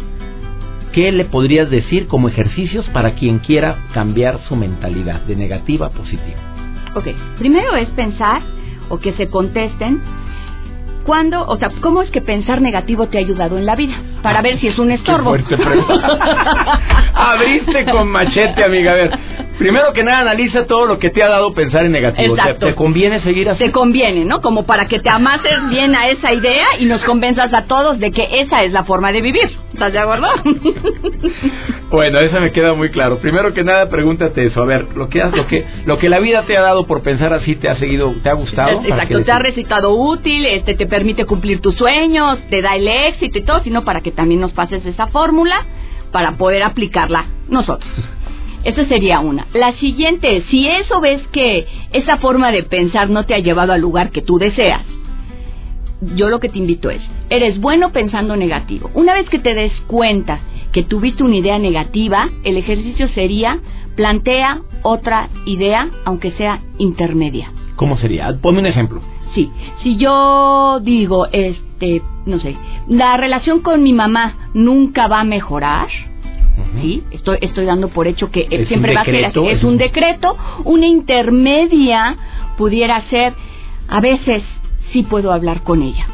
¿qué 0.92 1.12
le 1.12 1.24
podrías 1.24 1.70
decir 1.70 2.06
como 2.06 2.28
ejercicios 2.28 2.86
para 2.86 3.14
quien 3.14 3.38
quiera 3.38 3.76
cambiar 3.92 4.40
su 4.48 4.56
mentalidad 4.56 5.20
de 5.22 5.36
negativa 5.36 5.86
a 5.86 5.90
positiva? 5.90 6.38
Ok, 6.94 7.08
primero 7.38 7.76
es 7.76 7.88
pensar 7.90 8.42
o 8.88 8.98
que 8.98 9.12
se 9.14 9.28
contesten 9.28 10.00
¿Cuándo, 11.06 11.46
o 11.46 11.56
sea, 11.56 11.70
cómo 11.80 12.02
es 12.02 12.10
que 12.10 12.20
pensar 12.20 12.60
negativo 12.60 13.06
te 13.06 13.18
ha 13.18 13.20
ayudado 13.20 13.56
en 13.56 13.64
la 13.64 13.76
vida? 13.76 13.94
Para 14.22 14.42
ver 14.42 14.58
si 14.58 14.66
es 14.66 14.76
un 14.76 14.90
estorbo. 14.90 15.36
Abriste 17.14 17.84
con 17.84 18.08
machete, 18.08 18.64
amiga. 18.64 18.90
A 18.90 18.94
ver, 18.96 19.18
primero 19.56 19.92
que 19.92 20.02
nada, 20.02 20.22
analiza 20.22 20.66
todo 20.66 20.86
lo 20.86 20.98
que 20.98 21.10
te 21.10 21.22
ha 21.22 21.28
dado 21.28 21.54
pensar 21.54 21.86
en 21.86 21.92
negativo. 21.92 22.34
Exacto. 22.34 22.66
¿Te, 22.66 22.74
conviene 22.74 23.22
seguir 23.22 23.48
así? 23.48 23.62
Te 23.66 23.70
conviene, 23.70 24.24
¿no? 24.24 24.40
Como 24.40 24.66
para 24.66 24.88
que 24.88 24.98
te 24.98 25.08
amases 25.08 25.68
bien 25.68 25.94
a 25.94 26.08
esa 26.08 26.32
idea 26.32 26.66
y 26.80 26.86
nos 26.86 27.04
convenzas 27.04 27.54
a 27.54 27.66
todos 27.66 28.00
de 28.00 28.10
que 28.10 28.28
esa 28.40 28.64
es 28.64 28.72
la 28.72 28.82
forma 28.82 29.12
de 29.12 29.22
vivir. 29.22 29.48
¿Estás 29.76 29.92
de 29.92 29.98
acuerdo? 29.98 30.26
bueno, 31.90 32.18
eso 32.20 32.40
me 32.40 32.50
queda 32.50 32.72
muy 32.72 32.88
claro. 32.88 33.18
Primero 33.18 33.52
que 33.52 33.62
nada, 33.62 33.90
pregúntate 33.90 34.46
eso. 34.46 34.62
A 34.62 34.64
ver, 34.64 34.86
lo 34.96 35.10
que, 35.10 35.20
has, 35.20 35.36
lo 35.36 35.46
que, 35.46 35.66
lo 35.84 35.98
que 35.98 36.08
la 36.08 36.18
vida 36.18 36.44
te 36.46 36.56
ha 36.56 36.62
dado 36.62 36.86
por 36.86 37.02
pensar 37.02 37.34
así, 37.34 37.56
¿te 37.56 37.68
ha 37.68 37.78
seguido, 37.78 38.14
te 38.22 38.30
ha 38.30 38.32
gustado? 38.32 38.80
Exacto, 38.82 39.22
te 39.22 39.30
ha 39.30 39.38
recitado 39.38 39.94
útil, 39.94 40.46
este, 40.46 40.76
te 40.76 40.86
permite 40.86 41.26
cumplir 41.26 41.60
tus 41.60 41.74
sueños, 41.74 42.38
te 42.48 42.62
da 42.62 42.74
el 42.74 42.88
éxito 42.88 43.36
y 43.36 43.42
todo, 43.44 43.62
sino 43.64 43.84
para 43.84 44.00
que 44.00 44.12
también 44.12 44.40
nos 44.40 44.52
pases 44.52 44.84
esa 44.86 45.08
fórmula 45.08 45.66
para 46.10 46.38
poder 46.38 46.62
aplicarla 46.62 47.26
nosotros. 47.50 47.92
Esa 48.64 48.86
sería 48.86 49.20
una. 49.20 49.46
La 49.52 49.74
siguiente, 49.74 50.42
si 50.48 50.66
eso 50.66 51.02
ves 51.02 51.20
que 51.32 51.66
esa 51.92 52.16
forma 52.16 52.50
de 52.50 52.62
pensar 52.62 53.10
no 53.10 53.24
te 53.24 53.34
ha 53.34 53.40
llevado 53.40 53.74
al 53.74 53.82
lugar 53.82 54.10
que 54.10 54.22
tú 54.22 54.38
deseas, 54.38 54.80
yo 56.14 56.28
lo 56.28 56.40
que 56.40 56.48
te 56.48 56.58
invito 56.58 56.90
es, 56.90 57.02
eres 57.30 57.60
bueno 57.60 57.90
pensando 57.90 58.36
negativo. 58.36 58.90
Una 58.94 59.14
vez 59.14 59.28
que 59.28 59.38
te 59.38 59.54
des 59.54 59.72
cuenta 59.86 60.40
que 60.72 60.82
tuviste 60.82 61.22
una 61.22 61.36
idea 61.36 61.58
negativa, 61.58 62.28
el 62.44 62.56
ejercicio 62.56 63.08
sería 63.08 63.60
plantea 63.96 64.60
otra 64.82 65.28
idea, 65.46 65.88
aunque 66.04 66.30
sea 66.32 66.60
intermedia. 66.78 67.50
¿Cómo 67.76 67.98
sería? 67.98 68.38
Ponme 68.40 68.60
un 68.60 68.66
ejemplo. 68.66 69.00
Sí, 69.34 69.50
si 69.82 69.96
yo 69.96 70.80
digo, 70.80 71.26
este, 71.32 72.02
no 72.24 72.38
sé, 72.38 72.56
la 72.88 73.16
relación 73.16 73.60
con 73.60 73.82
mi 73.82 73.92
mamá 73.92 74.50
nunca 74.54 75.08
va 75.08 75.20
a 75.20 75.24
mejorar, 75.24 75.88
¿sí? 76.80 77.02
Estoy, 77.10 77.38
estoy 77.40 77.66
dando 77.66 77.88
por 77.88 78.06
hecho 78.06 78.30
que 78.30 78.46
siempre 78.66 78.94
va 78.94 79.00
a 79.00 79.04
ser 79.04 79.26
así. 79.26 79.38
Es 79.48 79.64
un 79.64 79.76
decreto, 79.76 80.36
una 80.64 80.86
intermedia 80.86 82.16
pudiera 82.56 83.02
ser, 83.10 83.34
a 83.88 84.00
veces 84.00 84.42
sí 84.92 85.02
puedo 85.02 85.32
hablar 85.32 85.62
con 85.62 85.82
ella. 85.82 86.06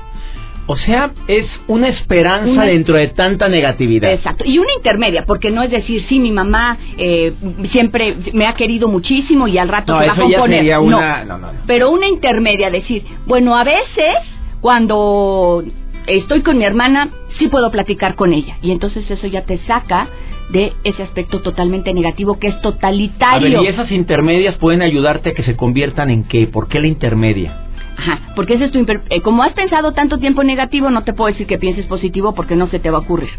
O 0.67 0.77
sea, 0.77 1.11
es 1.27 1.45
una 1.67 1.89
esperanza 1.89 2.49
Una- 2.53 2.65
dentro 2.67 2.95
de 2.97 3.09
tanta 3.09 3.49
negatividad. 3.49 4.13
Exacto. 4.13 4.45
Y 4.47 4.59
una 4.59 4.73
intermedia, 4.77 5.25
porque 5.27 5.51
no 5.51 5.63
es 5.65 5.71
decir, 5.73 6.05
sí, 6.09 6.21
mi 6.21 6.31
mamá 6.31 6.79
eh, 6.97 7.33
siempre 7.73 8.17
me 8.33 8.47
ha 8.47 8.55
querido 8.55 8.87
muchísimo 8.87 9.49
y 9.49 9.59
al 9.59 9.69
rato 9.69 9.93
No, 9.93 10.01
se 10.01 10.07
va 10.07 10.13
a 10.13 10.15
eso 10.17 10.29
ya 10.29 10.37
componer. 10.39 10.59
sería 10.61 10.77
No. 10.77 10.83
una- 10.83 11.25
no. 11.25 11.39
Pero 11.67 11.91
una 11.91 12.07
intermedia, 12.07 12.71
decir, 12.71 13.05
bueno, 13.27 13.57
a 13.57 13.65
veces 13.65 14.15
cuando 14.61 15.65
estoy 16.07 16.43
con 16.43 16.57
mi 16.59 16.65
hermana, 16.65 17.09
sí 17.39 17.49
puedo 17.49 17.71
platicar 17.73 18.15
con 18.15 18.33
ella. 18.33 18.57
Y 18.63 18.71
entonces 18.71 19.09
eso 19.11 19.27
ya 19.27 19.43
te 19.43 19.59
saca 19.59 20.09
de 20.51 20.73
ese 20.85 21.03
aspecto 21.03 21.41
totalmente 21.41 21.93
negativo 21.93 22.39
que 22.39 22.47
es 22.49 22.55
A 22.55 22.57
ver, 22.59 22.63
totalitario. 22.63 23.63
y 23.63 23.67
esas 23.67 23.91
intermedias 23.91 24.55
pueden 24.57 24.83
ayudarte 24.83 25.31
a 25.31 25.35
que 25.35 25.43
se 25.43 25.57
conviertan 25.57 26.09
en 26.11 26.25
qué? 26.25 26.47
¿Por 26.47 26.69
qué 26.69 26.81
la 26.81 26.87
intermedia? 26.87 27.67
Ajá, 28.03 28.33
porque 28.35 28.55
ese 28.55 28.65
es 28.65 28.73
tu 28.73 28.79
imper- 28.81 29.03
eh, 29.11 29.21
como 29.21 29.45
has 29.45 29.53
pensado 29.53 29.93
tanto 29.93 30.19
tiempo 30.19 30.43
negativo, 30.43 30.91
no 30.91 31.05
te 31.05 31.13
puedo 31.13 31.31
decir 31.31 31.47
que 31.47 31.57
pienses 31.59 31.87
positivo 31.87 32.35
porque 32.35 32.57
no 32.57 32.67
se 32.67 32.81
te 32.81 32.91
va 32.91 32.99
a 32.99 33.01
ocurrir. 33.03 33.31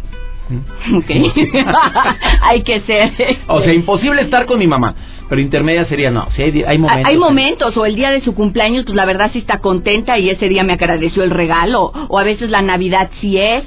¿Ok? 0.96 1.10
hay 2.42 2.64
que 2.64 2.82
ser... 2.82 3.12
O 3.48 3.62
sea, 3.62 3.74
imposible 3.74 4.22
estar 4.22 4.46
con 4.46 4.60
mi 4.60 4.68
mamá, 4.68 4.96
pero 5.28 5.42
intermedia 5.42 5.86
sería 5.86 6.12
no. 6.12 6.28
Sí, 6.36 6.44
hay, 6.44 6.64
hay 6.66 6.78
momentos. 6.78 7.08
Hay 7.10 7.18
momentos, 7.18 7.78
o 7.78 7.86
el 7.86 7.96
día 7.96 8.12
de 8.12 8.22
su 8.22 8.34
cumpleaños, 8.36 8.86
pues 8.86 8.96
la 8.96 9.06
verdad 9.06 9.32
sí 9.34 9.40
está 9.40 9.60
contenta 9.60 10.18
y 10.18 10.30
ese 10.30 10.48
día 10.48 10.64
me 10.64 10.74
agradeció 10.74 11.24
el 11.24 11.32
regalo, 11.32 11.92
o 12.08 12.20
a 12.20 12.24
veces 12.24 12.50
la 12.50 12.62
Navidad 12.62 13.10
sí 13.20 13.38
es, 13.38 13.64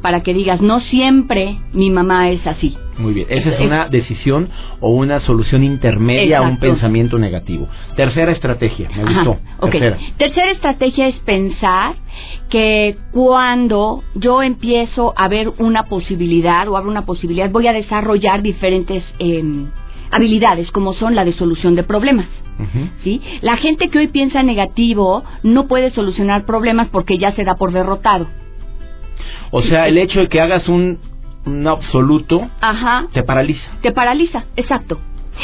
para 0.00 0.22
que 0.22 0.32
digas, 0.32 0.60
no 0.60 0.80
siempre 0.80 1.58
mi 1.72 1.90
mamá 1.90 2.30
es 2.30 2.46
así. 2.46 2.76
Muy 2.98 3.14
bien, 3.14 3.28
esa 3.30 3.50
es 3.50 3.60
una 3.60 3.88
decisión 3.88 4.48
o 4.80 4.90
una 4.90 5.20
solución 5.20 5.62
intermedia 5.62 6.38
a 6.38 6.42
un 6.42 6.56
pensamiento 6.58 7.18
negativo. 7.18 7.68
Tercera 7.96 8.32
estrategia, 8.32 8.88
me 8.90 9.02
Ajá, 9.02 9.24
gustó. 9.24 9.40
ok. 9.60 9.70
Tercera. 9.70 9.98
Tercera 10.16 10.50
estrategia 10.50 11.08
es 11.08 11.14
pensar 11.20 11.94
que 12.50 12.96
cuando 13.12 14.02
yo 14.14 14.42
empiezo 14.42 15.14
a 15.16 15.28
ver 15.28 15.52
una 15.58 15.84
posibilidad 15.84 16.66
o 16.68 16.76
abro 16.76 16.90
una 16.90 17.06
posibilidad, 17.06 17.50
voy 17.50 17.68
a 17.68 17.72
desarrollar 17.72 18.42
diferentes 18.42 19.04
em, 19.18 19.68
habilidades, 20.10 20.70
como 20.72 20.92
son 20.94 21.14
la 21.14 21.24
de 21.24 21.32
solución 21.34 21.74
de 21.74 21.84
problemas. 21.84 22.26
¿sí? 23.04 23.20
La 23.40 23.56
gente 23.56 23.88
que 23.88 23.98
hoy 23.98 24.08
piensa 24.08 24.42
negativo 24.42 25.22
no 25.44 25.68
puede 25.68 25.92
solucionar 25.92 26.44
problemas 26.44 26.88
porque 26.88 27.18
ya 27.18 27.32
se 27.32 27.44
da 27.44 27.54
por 27.54 27.72
derrotado. 27.72 28.26
O 29.50 29.62
sea, 29.62 29.86
el 29.88 29.96
hecho 29.96 30.20
de 30.20 30.28
que 30.28 30.40
hagas 30.40 30.68
un, 30.68 30.98
un 31.48 31.66
absoluto 31.66 32.48
Ajá. 32.60 33.06
te 33.12 33.22
paraliza. 33.22 33.62
Te 33.82 33.92
paraliza, 33.92 34.44
exacto. 34.56 34.98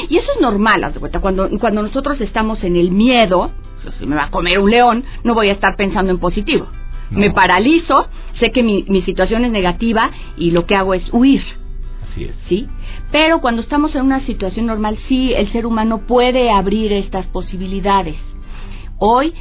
Y 0.09 0.17
eso 0.17 0.33
es 0.35 0.41
normal, 0.41 0.85
haz 0.85 0.95
de 0.95 1.01
cuenta. 1.01 1.21
Cuando, 1.21 1.49
cuando 1.59 1.83
nosotros 1.83 2.21
estamos 2.21 2.63
en 2.65 2.77
el 2.77 2.91
miedo, 2.91 3.51
si 3.99 4.07
me 4.07 4.17
va 4.17 4.25
a 4.25 4.31
comer 4.31 4.59
un 4.59 4.71
león, 4.71 5.05
no 5.23 5.35
voy 5.35 5.49
a 5.49 5.53
estar 5.53 5.77
pensando 5.77 6.11
en 6.11 6.19
positivo. 6.19 6.67
No. 7.11 7.19
Me 7.21 7.31
paralizo, 7.31 8.09
sé 8.41 8.51
que 8.51 8.63
mi, 8.63 8.85
mi 8.89 9.03
situación 9.03 9.45
es 9.45 9.53
negativa 9.53 10.11
y 10.37 10.51
lo 10.51 10.67
que 10.67 10.75
hago 10.75 10.95
es 10.95 11.03
huir, 11.13 11.43
Así 12.11 12.25
es. 12.25 12.35
¿sí? 12.49 12.67
Pero 13.13 13.41
cuando 13.41 13.63
estamos 13.63 13.95
en 13.95 14.03
una 14.03 14.25
situación 14.27 14.67
normal, 14.67 14.99
sí, 15.09 15.33
el 15.33 15.51
ser 15.53 15.67
humano 15.67 15.99
puede 16.07 16.51
abrir 16.51 16.93
estas 16.93 17.27
posibilidades. 17.27 18.17
Hoy 18.99 19.35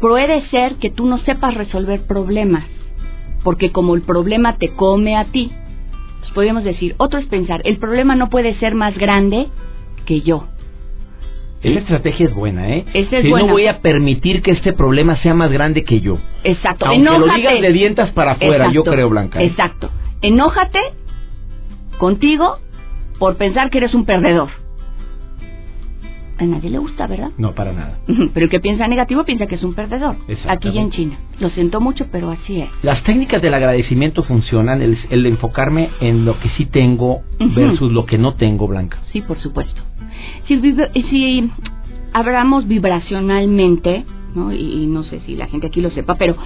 puede 0.00 0.46
ser 0.48 0.76
que 0.76 0.90
tú 0.90 1.06
no 1.06 1.18
sepas 1.18 1.54
resolver 1.54 2.06
problemas, 2.06 2.64
porque 3.42 3.72
como 3.72 3.94
el 3.94 4.02
problema 4.02 4.56
te 4.56 4.70
come 4.70 5.16
a 5.16 5.26
ti, 5.26 5.52
pues 6.20 6.32
podríamos 6.32 6.64
decir, 6.64 6.94
otro 6.98 7.18
es 7.18 7.26
pensar, 7.26 7.60
el 7.64 7.78
problema 7.78 8.14
no 8.14 8.28
puede 8.30 8.54
ser 8.58 8.74
más 8.74 8.96
grande 8.96 9.48
que 10.06 10.20
yo. 10.20 10.46
Esa 11.62 11.80
estrategia 11.80 12.26
es 12.26 12.34
buena, 12.34 12.70
¿eh? 12.70 12.86
Esa 12.94 13.18
es 13.18 13.22
si 13.22 13.30
buena. 13.30 13.46
no 13.46 13.52
voy 13.52 13.66
a 13.66 13.80
permitir 13.80 14.40
que 14.40 14.50
este 14.52 14.72
problema 14.72 15.16
sea 15.22 15.34
más 15.34 15.50
grande 15.50 15.84
que 15.84 16.00
yo. 16.00 16.18
Exacto. 16.42 16.86
Aunque 16.86 17.04
lo 17.04 17.16
Enójate. 17.16 17.38
digas 17.38 17.60
de 17.60 17.72
dientes 17.72 18.10
para 18.12 18.32
afuera, 18.32 18.72
yo 18.72 18.82
creo, 18.82 19.10
Blanca. 19.10 19.42
¿eh? 19.42 19.46
Exacto. 19.46 19.90
Enójate 20.22 20.78
contigo 21.98 22.56
por 23.18 23.36
pensar 23.36 23.68
que 23.68 23.78
eres 23.78 23.92
un 23.92 24.06
perdedor. 24.06 24.48
A 26.40 26.44
nadie 26.46 26.70
le 26.70 26.78
gusta, 26.78 27.06
¿verdad? 27.06 27.30
No, 27.36 27.54
para 27.54 27.72
nada. 27.74 27.98
Pero 28.06 28.44
el 28.44 28.50
que 28.50 28.60
piensa 28.60 28.88
negativo 28.88 29.24
piensa 29.24 29.46
que 29.46 29.56
es 29.56 29.62
un 29.62 29.74
perdedor. 29.74 30.16
Aquí 30.48 30.70
y 30.70 30.78
en 30.78 30.90
China. 30.90 31.18
Lo 31.38 31.50
siento 31.50 31.82
mucho, 31.82 32.06
pero 32.10 32.30
así 32.30 32.62
es. 32.62 32.70
Las 32.82 33.04
técnicas 33.04 33.42
del 33.42 33.52
agradecimiento 33.52 34.22
funcionan, 34.22 34.80
el, 34.80 34.96
el 35.10 35.26
enfocarme 35.26 35.90
en 36.00 36.24
lo 36.24 36.40
que 36.40 36.48
sí 36.56 36.64
tengo 36.64 37.20
Ujú. 37.38 37.50
versus 37.54 37.92
lo 37.92 38.06
que 38.06 38.16
no 38.16 38.32
tengo, 38.34 38.66
Blanca. 38.66 38.98
Sí, 39.12 39.20
por 39.20 39.38
supuesto. 39.38 39.82
Si, 40.48 40.58
si 41.10 41.50
hablamos 42.14 42.66
vibracionalmente, 42.66 44.06
¿no? 44.34 44.52
Y, 44.52 44.84
y 44.84 44.86
no 44.86 45.04
sé 45.04 45.20
si 45.20 45.36
la 45.36 45.46
gente 45.46 45.68
aquí 45.68 45.80
lo 45.80 45.90
sepa, 45.90 46.14
pero 46.16 46.36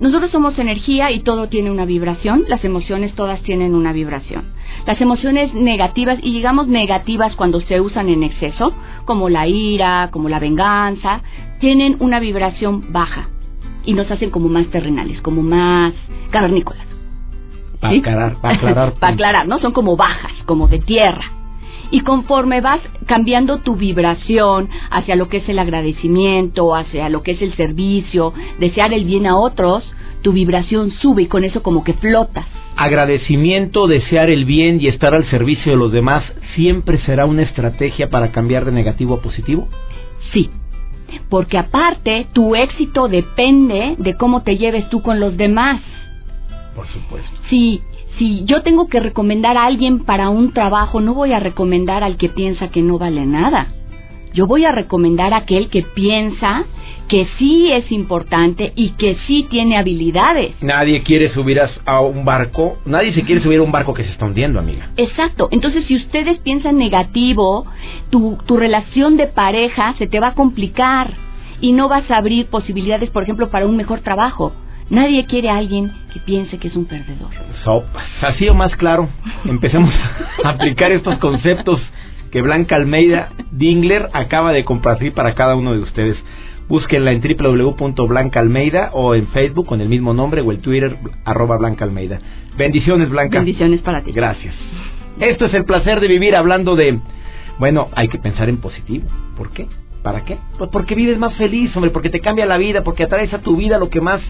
nosotros 0.00 0.30
somos 0.30 0.58
energía 0.58 1.10
y 1.10 1.20
todo 1.20 1.48
tiene 1.48 1.70
una 1.70 1.84
vibración. 1.84 2.44
Las 2.48 2.64
emociones 2.64 3.14
todas 3.14 3.42
tienen 3.42 3.74
una 3.74 3.92
vibración. 3.92 4.44
Las 4.86 5.00
emociones 5.00 5.54
negativas, 5.54 6.18
y 6.22 6.32
digamos 6.32 6.68
negativas 6.68 7.34
cuando 7.36 7.60
se 7.60 7.80
usan 7.80 8.08
en 8.08 8.22
exceso, 8.22 8.72
como 9.04 9.28
la 9.28 9.46
ira, 9.46 10.10
como 10.10 10.28
la 10.28 10.38
venganza, 10.38 11.22
tienen 11.60 11.96
una 12.00 12.20
vibración 12.20 12.92
baja 12.92 13.28
y 13.84 13.94
nos 13.94 14.10
hacen 14.10 14.30
como 14.30 14.48
más 14.48 14.66
terrenales, 14.68 15.20
como 15.22 15.42
más 15.42 15.94
cavernícolas. 16.30 16.86
Para 17.80 17.92
¿Sí? 17.92 18.00
aclarar, 18.00 18.36
para 18.40 18.54
aclarar. 18.54 18.92
Para 19.00 19.12
aclarar, 19.14 19.48
¿no? 19.48 19.60
Son 19.60 19.72
como 19.72 19.96
bajas, 19.96 20.32
como 20.46 20.68
de 20.68 20.78
tierra. 20.80 21.37
Y 21.90 22.00
conforme 22.00 22.60
vas 22.60 22.80
cambiando 23.06 23.58
tu 23.58 23.76
vibración 23.76 24.68
hacia 24.90 25.16
lo 25.16 25.28
que 25.28 25.38
es 25.38 25.48
el 25.48 25.58
agradecimiento, 25.58 26.74
hacia 26.74 27.08
lo 27.08 27.22
que 27.22 27.32
es 27.32 27.42
el 27.42 27.54
servicio, 27.54 28.32
desear 28.58 28.92
el 28.92 29.04
bien 29.04 29.26
a 29.26 29.36
otros, 29.36 29.92
tu 30.22 30.32
vibración 30.32 30.92
sube 31.00 31.22
y 31.22 31.26
con 31.26 31.44
eso 31.44 31.62
como 31.62 31.84
que 31.84 31.94
flotas. 31.94 32.46
Agradecimiento, 32.76 33.86
desear 33.86 34.30
el 34.30 34.44
bien 34.44 34.80
y 34.80 34.88
estar 34.88 35.14
al 35.14 35.28
servicio 35.30 35.72
de 35.72 35.78
los 35.78 35.92
demás 35.92 36.24
siempre 36.54 36.98
será 37.00 37.26
una 37.26 37.42
estrategia 37.42 38.10
para 38.10 38.30
cambiar 38.30 38.64
de 38.64 38.72
negativo 38.72 39.14
a 39.14 39.22
positivo. 39.22 39.68
Sí. 40.32 40.50
Porque 41.30 41.56
aparte, 41.58 42.26
tu 42.32 42.54
éxito 42.54 43.08
depende 43.08 43.96
de 43.98 44.14
cómo 44.14 44.42
te 44.42 44.58
lleves 44.58 44.88
tú 44.90 45.02
con 45.02 45.20
los 45.20 45.36
demás. 45.36 45.80
Por 46.76 46.86
supuesto. 46.88 47.30
Si, 47.48 47.80
si 48.16 48.44
yo 48.44 48.62
tengo 48.62 48.88
que 48.88 49.00
recomendar 49.00 49.56
a 49.56 49.66
alguien 49.66 50.00
para 50.00 50.28
un 50.28 50.52
trabajo, 50.52 51.00
no 51.00 51.14
voy 51.14 51.32
a 51.32 51.40
recomendar 51.40 52.02
al 52.02 52.16
que 52.16 52.28
piensa 52.28 52.68
que 52.68 52.82
no 52.82 52.98
vale 52.98 53.26
nada. 53.26 53.68
Yo 54.34 54.46
voy 54.46 54.64
a 54.64 54.72
recomendar 54.72 55.32
a 55.34 55.38
aquel 55.38 55.68
que 55.68 55.82
piensa 55.82 56.64
que 57.08 57.26
sí 57.38 57.72
es 57.72 57.90
importante 57.90 58.72
y 58.76 58.90
que 58.90 59.16
sí 59.26 59.46
tiene 59.48 59.78
habilidades. 59.78 60.54
Nadie 60.60 61.02
quiere 61.02 61.32
subir 61.32 61.58
a, 61.60 62.00
un 62.00 62.24
barco, 62.24 62.78
nadie 62.84 63.14
se 63.14 63.22
quiere 63.22 63.42
subir 63.42 63.60
a 63.60 63.62
un 63.62 63.72
barco 63.72 63.94
que 63.94 64.04
se 64.04 64.10
está 64.10 64.26
hundiendo, 64.26 64.60
amiga. 64.60 64.90
Exacto. 64.96 65.48
Entonces, 65.50 65.86
si 65.86 65.96
ustedes 65.96 66.38
piensan 66.40 66.76
negativo, 66.76 67.66
tu, 68.10 68.36
tu 68.44 68.56
relación 68.58 69.16
de 69.16 69.26
pareja 69.26 69.94
se 69.98 70.06
te 70.06 70.20
va 70.20 70.28
a 70.28 70.34
complicar 70.34 71.14
y 71.60 71.72
no 71.72 71.88
vas 71.88 72.08
a 72.10 72.18
abrir 72.18 72.46
posibilidades, 72.46 73.10
por 73.10 73.22
ejemplo, 73.22 73.48
para 73.48 73.66
un 73.66 73.76
mejor 73.76 74.00
trabajo. 74.00 74.52
Nadie 74.90 75.26
quiere 75.26 75.50
a 75.50 75.56
alguien 75.56 75.92
que 76.12 76.20
piense 76.20 76.58
que 76.58 76.68
es 76.68 76.76
un 76.76 76.86
perdedor. 76.86 77.30
Sopas. 77.64 78.04
Así 78.22 78.48
o 78.48 78.54
más 78.54 78.74
claro, 78.76 79.08
empecemos 79.44 79.92
a 80.44 80.48
aplicar 80.50 80.92
estos 80.92 81.18
conceptos 81.18 81.80
que 82.30 82.42
Blanca 82.42 82.76
Almeida 82.76 83.30
Dingler 83.50 84.08
acaba 84.12 84.52
de 84.52 84.64
compartir 84.64 85.12
para 85.12 85.34
cada 85.34 85.56
uno 85.56 85.72
de 85.72 85.80
ustedes. 85.80 86.16
Búsquenla 86.68 87.12
en 87.12 87.22
www.blanca 87.22 88.40
almeida 88.40 88.90
o 88.92 89.14
en 89.14 89.28
Facebook 89.28 89.66
con 89.66 89.80
el 89.80 89.88
mismo 89.88 90.12
nombre 90.12 90.42
o 90.42 90.52
el 90.52 90.58
Twitter 90.58 90.98
arroba 91.24 91.56
Blanca 91.56 91.86
Almeida. 91.86 92.20
Bendiciones, 92.58 93.08
Blanca. 93.08 93.38
Bendiciones 93.38 93.80
para 93.80 94.02
ti. 94.02 94.12
Gracias. 94.12 94.54
Esto 95.18 95.46
es 95.46 95.54
el 95.54 95.64
placer 95.64 96.00
de 96.00 96.08
vivir 96.08 96.36
hablando 96.36 96.76
de, 96.76 97.00
bueno, 97.58 97.88
hay 97.94 98.08
que 98.08 98.18
pensar 98.18 98.50
en 98.50 98.58
positivo. 98.58 99.06
¿Por 99.36 99.50
qué? 99.50 99.66
¿Para 100.02 100.24
qué? 100.24 100.38
Pues 100.56 100.70
porque 100.70 100.94
vives 100.94 101.18
más 101.18 101.34
feliz, 101.34 101.74
hombre, 101.74 101.90
porque 101.90 102.08
te 102.08 102.20
cambia 102.20 102.46
la 102.46 102.56
vida, 102.56 102.84
porque 102.84 103.04
atraes 103.04 103.34
a 103.34 103.40
tu 103.40 103.56
vida 103.56 103.78
lo 103.78 103.90
que 103.90 104.00
más 104.00 104.20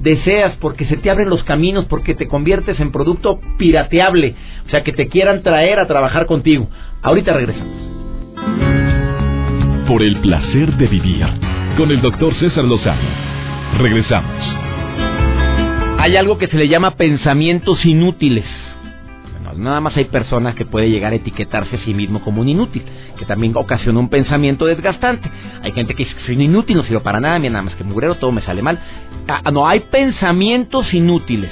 deseas, 0.00 0.56
porque 0.56 0.86
se 0.86 0.96
te 0.96 1.10
abren 1.10 1.28
los 1.28 1.42
caminos, 1.44 1.86
porque 1.86 2.14
te 2.14 2.28
conviertes 2.28 2.78
en 2.80 2.92
producto 2.92 3.40
pirateable, 3.58 4.34
o 4.66 4.70
sea, 4.70 4.84
que 4.84 4.92
te 4.92 5.08
quieran 5.08 5.42
traer 5.42 5.78
a 5.78 5.86
trabajar 5.86 6.26
contigo. 6.26 6.68
Ahorita 7.02 7.32
regresamos. 7.32 7.74
Por 9.88 10.02
el 10.02 10.16
placer 10.20 10.72
de 10.76 10.86
vivir 10.86 11.26
con 11.76 11.90
el 11.90 12.00
doctor 12.00 12.34
César 12.34 12.64
Lozano. 12.64 13.00
Regresamos. 13.78 14.32
Hay 15.98 16.16
algo 16.16 16.38
que 16.38 16.48
se 16.48 16.56
le 16.56 16.68
llama 16.68 16.92
pensamientos 16.92 17.84
inútiles. 17.84 18.44
Nada 19.56 19.80
más 19.80 19.96
hay 19.96 20.04
personas 20.06 20.54
que 20.54 20.64
puede 20.64 20.90
llegar 20.90 21.12
a 21.12 21.16
etiquetarse 21.16 21.76
a 21.76 21.78
sí 21.80 21.94
mismo 21.94 22.20
como 22.20 22.40
un 22.40 22.48
inútil, 22.48 22.82
que 23.18 23.24
también 23.24 23.52
ocasiona 23.56 23.98
un 23.98 24.08
pensamiento 24.08 24.66
desgastante. 24.66 25.30
Hay 25.62 25.72
gente 25.72 25.94
que 25.94 26.04
dice 26.04 26.16
que 26.16 26.24
soy 26.24 26.36
un 26.36 26.42
inútil, 26.42 26.76
no 26.76 26.84
sirvo 26.84 27.02
para 27.02 27.20
nada, 27.20 27.38
mira, 27.38 27.52
nada 27.52 27.64
más 27.64 27.74
que 27.74 27.84
mugrero, 27.84 28.16
todo 28.16 28.32
me 28.32 28.42
sale 28.42 28.62
mal. 28.62 28.78
Ah, 29.28 29.50
no, 29.50 29.66
hay 29.66 29.80
pensamientos 29.80 30.92
inútiles. 30.92 31.50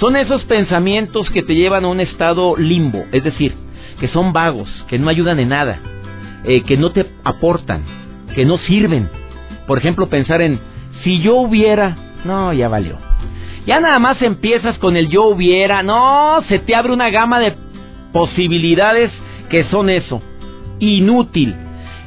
Son 0.00 0.16
esos 0.16 0.44
pensamientos 0.44 1.30
que 1.30 1.42
te 1.42 1.54
llevan 1.54 1.84
a 1.84 1.88
un 1.88 2.00
estado 2.00 2.56
limbo, 2.56 3.04
es 3.12 3.22
decir, 3.22 3.54
que 4.00 4.08
son 4.08 4.32
vagos, 4.32 4.68
que 4.88 4.98
no 4.98 5.10
ayudan 5.10 5.38
en 5.40 5.50
nada, 5.50 5.78
eh, 6.44 6.62
que 6.62 6.76
no 6.78 6.90
te 6.90 7.06
aportan, 7.22 7.82
que 8.34 8.46
no 8.46 8.56
sirven. 8.58 9.10
Por 9.66 9.78
ejemplo, 9.78 10.08
pensar 10.08 10.40
en, 10.40 10.58
si 11.04 11.20
yo 11.20 11.36
hubiera, 11.36 11.96
no, 12.24 12.52
ya 12.52 12.68
valió. 12.68 13.09
Ya 13.66 13.80
nada 13.80 13.98
más 13.98 14.20
empiezas 14.22 14.78
con 14.78 14.96
el 14.96 15.08
yo 15.08 15.24
hubiera, 15.24 15.82
no, 15.82 16.42
se 16.48 16.58
te 16.60 16.74
abre 16.74 16.92
una 16.92 17.10
gama 17.10 17.38
de 17.40 17.54
posibilidades 18.12 19.10
que 19.48 19.64
son 19.64 19.90
eso, 19.90 20.22
inútil, 20.78 21.54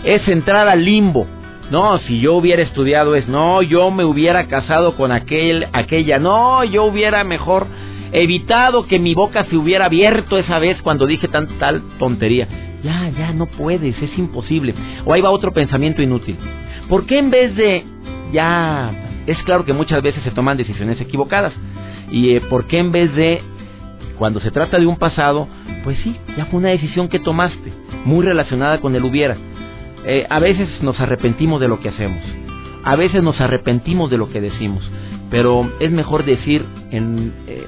es 0.03 0.27
entrar 0.27 0.67
al 0.67 0.83
limbo. 0.83 1.27
No, 1.71 1.97
si 1.99 2.19
yo 2.19 2.35
hubiera 2.35 2.61
estudiado 2.61 3.15
es, 3.15 3.27
no, 3.27 3.61
yo 3.61 3.89
me 3.91 4.03
hubiera 4.03 4.47
casado 4.47 4.95
con 4.95 5.11
aquel, 5.11 5.67
aquella, 5.73 6.19
no, 6.19 6.63
yo 6.63 6.83
hubiera 6.85 7.23
mejor 7.23 7.67
evitado 8.11 8.85
que 8.85 8.99
mi 8.99 9.13
boca 9.15 9.45
se 9.45 9.55
hubiera 9.55 9.85
abierto 9.85 10.37
esa 10.37 10.59
vez 10.59 10.81
cuando 10.81 11.07
dije 11.07 11.27
tan 11.27 11.47
tal 11.59 11.81
tontería. 11.99 12.47
Ya, 12.83 13.09
ya 13.17 13.31
no 13.31 13.45
puedes, 13.45 13.99
es 14.01 14.17
imposible. 14.17 14.75
O 15.05 15.13
ahí 15.13 15.21
va 15.21 15.31
otro 15.31 15.53
pensamiento 15.53 16.01
inútil. 16.01 16.37
¿Por 16.89 17.05
qué 17.05 17.17
en 17.17 17.29
vez 17.29 17.55
de 17.55 17.85
ya 18.31 18.91
es 19.27 19.37
claro 19.43 19.65
que 19.65 19.73
muchas 19.73 20.01
veces 20.01 20.23
se 20.23 20.31
toman 20.31 20.57
decisiones 20.57 20.99
equivocadas. 20.99 21.53
Y 22.11 22.35
eh, 22.35 22.41
por 22.41 22.65
qué 22.67 22.79
en 22.79 22.91
vez 22.91 23.13
de 23.15 23.41
cuando 24.17 24.39
se 24.39 24.51
trata 24.51 24.77
de 24.77 24.85
un 24.85 24.97
pasado, 24.97 25.47
pues 25.83 25.97
sí, 26.03 26.15
ya 26.37 26.45
fue 26.45 26.59
una 26.59 26.69
decisión 26.69 27.09
que 27.09 27.19
tomaste, 27.19 27.73
muy 28.05 28.25
relacionada 28.25 28.79
con 28.79 28.95
el 28.95 29.03
hubiera. 29.03 29.37
Eh, 30.05 30.25
a 30.29 30.39
veces 30.39 30.69
nos 30.81 30.99
arrepentimos 30.99 31.61
de 31.61 31.67
lo 31.67 31.79
que 31.79 31.89
hacemos, 31.89 32.23
a 32.83 32.95
veces 32.95 33.23
nos 33.23 33.39
arrepentimos 33.39 34.09
de 34.09 34.17
lo 34.17 34.29
que 34.29 34.41
decimos, 34.41 34.83
pero 35.29 35.71
es 35.79 35.91
mejor 35.91 36.25
decir 36.25 36.65
en 36.91 37.33
eh, 37.47 37.65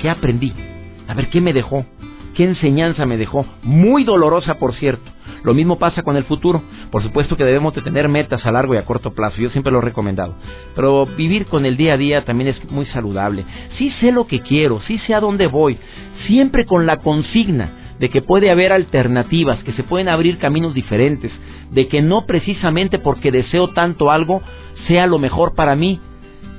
qué 0.00 0.10
aprendí, 0.10 0.52
a 1.06 1.14
ver 1.14 1.28
qué 1.30 1.40
me 1.40 1.52
dejó, 1.52 1.86
qué 2.38 2.44
enseñanza 2.44 3.04
me 3.04 3.16
dejó, 3.16 3.44
muy 3.64 4.04
dolorosa 4.04 4.60
por 4.60 4.72
cierto. 4.74 5.10
Lo 5.42 5.54
mismo 5.54 5.76
pasa 5.76 6.04
con 6.04 6.16
el 6.16 6.22
futuro. 6.22 6.62
Por 6.92 7.02
supuesto 7.02 7.36
que 7.36 7.42
debemos 7.42 7.74
de 7.74 7.82
tener 7.82 8.08
metas 8.08 8.46
a 8.46 8.52
largo 8.52 8.74
y 8.74 8.76
a 8.76 8.84
corto 8.84 9.12
plazo. 9.12 9.42
Yo 9.42 9.50
siempre 9.50 9.72
lo 9.72 9.80
he 9.80 9.82
recomendado. 9.82 10.36
Pero 10.76 11.04
vivir 11.04 11.46
con 11.46 11.66
el 11.66 11.76
día 11.76 11.94
a 11.94 11.96
día 11.96 12.24
también 12.24 12.50
es 12.50 12.70
muy 12.70 12.86
saludable. 12.86 13.44
Sí 13.76 13.90
sé 13.98 14.12
lo 14.12 14.28
que 14.28 14.38
quiero, 14.38 14.80
sí 14.82 14.98
sé 14.98 15.14
a 15.14 15.20
dónde 15.20 15.48
voy. 15.48 15.78
Siempre 16.28 16.64
con 16.64 16.86
la 16.86 16.98
consigna 16.98 17.96
de 17.98 18.08
que 18.08 18.22
puede 18.22 18.52
haber 18.52 18.72
alternativas, 18.72 19.64
que 19.64 19.72
se 19.72 19.82
pueden 19.82 20.08
abrir 20.08 20.38
caminos 20.38 20.74
diferentes, 20.74 21.32
de 21.72 21.88
que 21.88 22.02
no 22.02 22.24
precisamente 22.24 23.00
porque 23.00 23.32
deseo 23.32 23.70
tanto 23.70 24.12
algo 24.12 24.42
sea 24.86 25.08
lo 25.08 25.18
mejor 25.18 25.56
para 25.56 25.74
mí. 25.74 25.98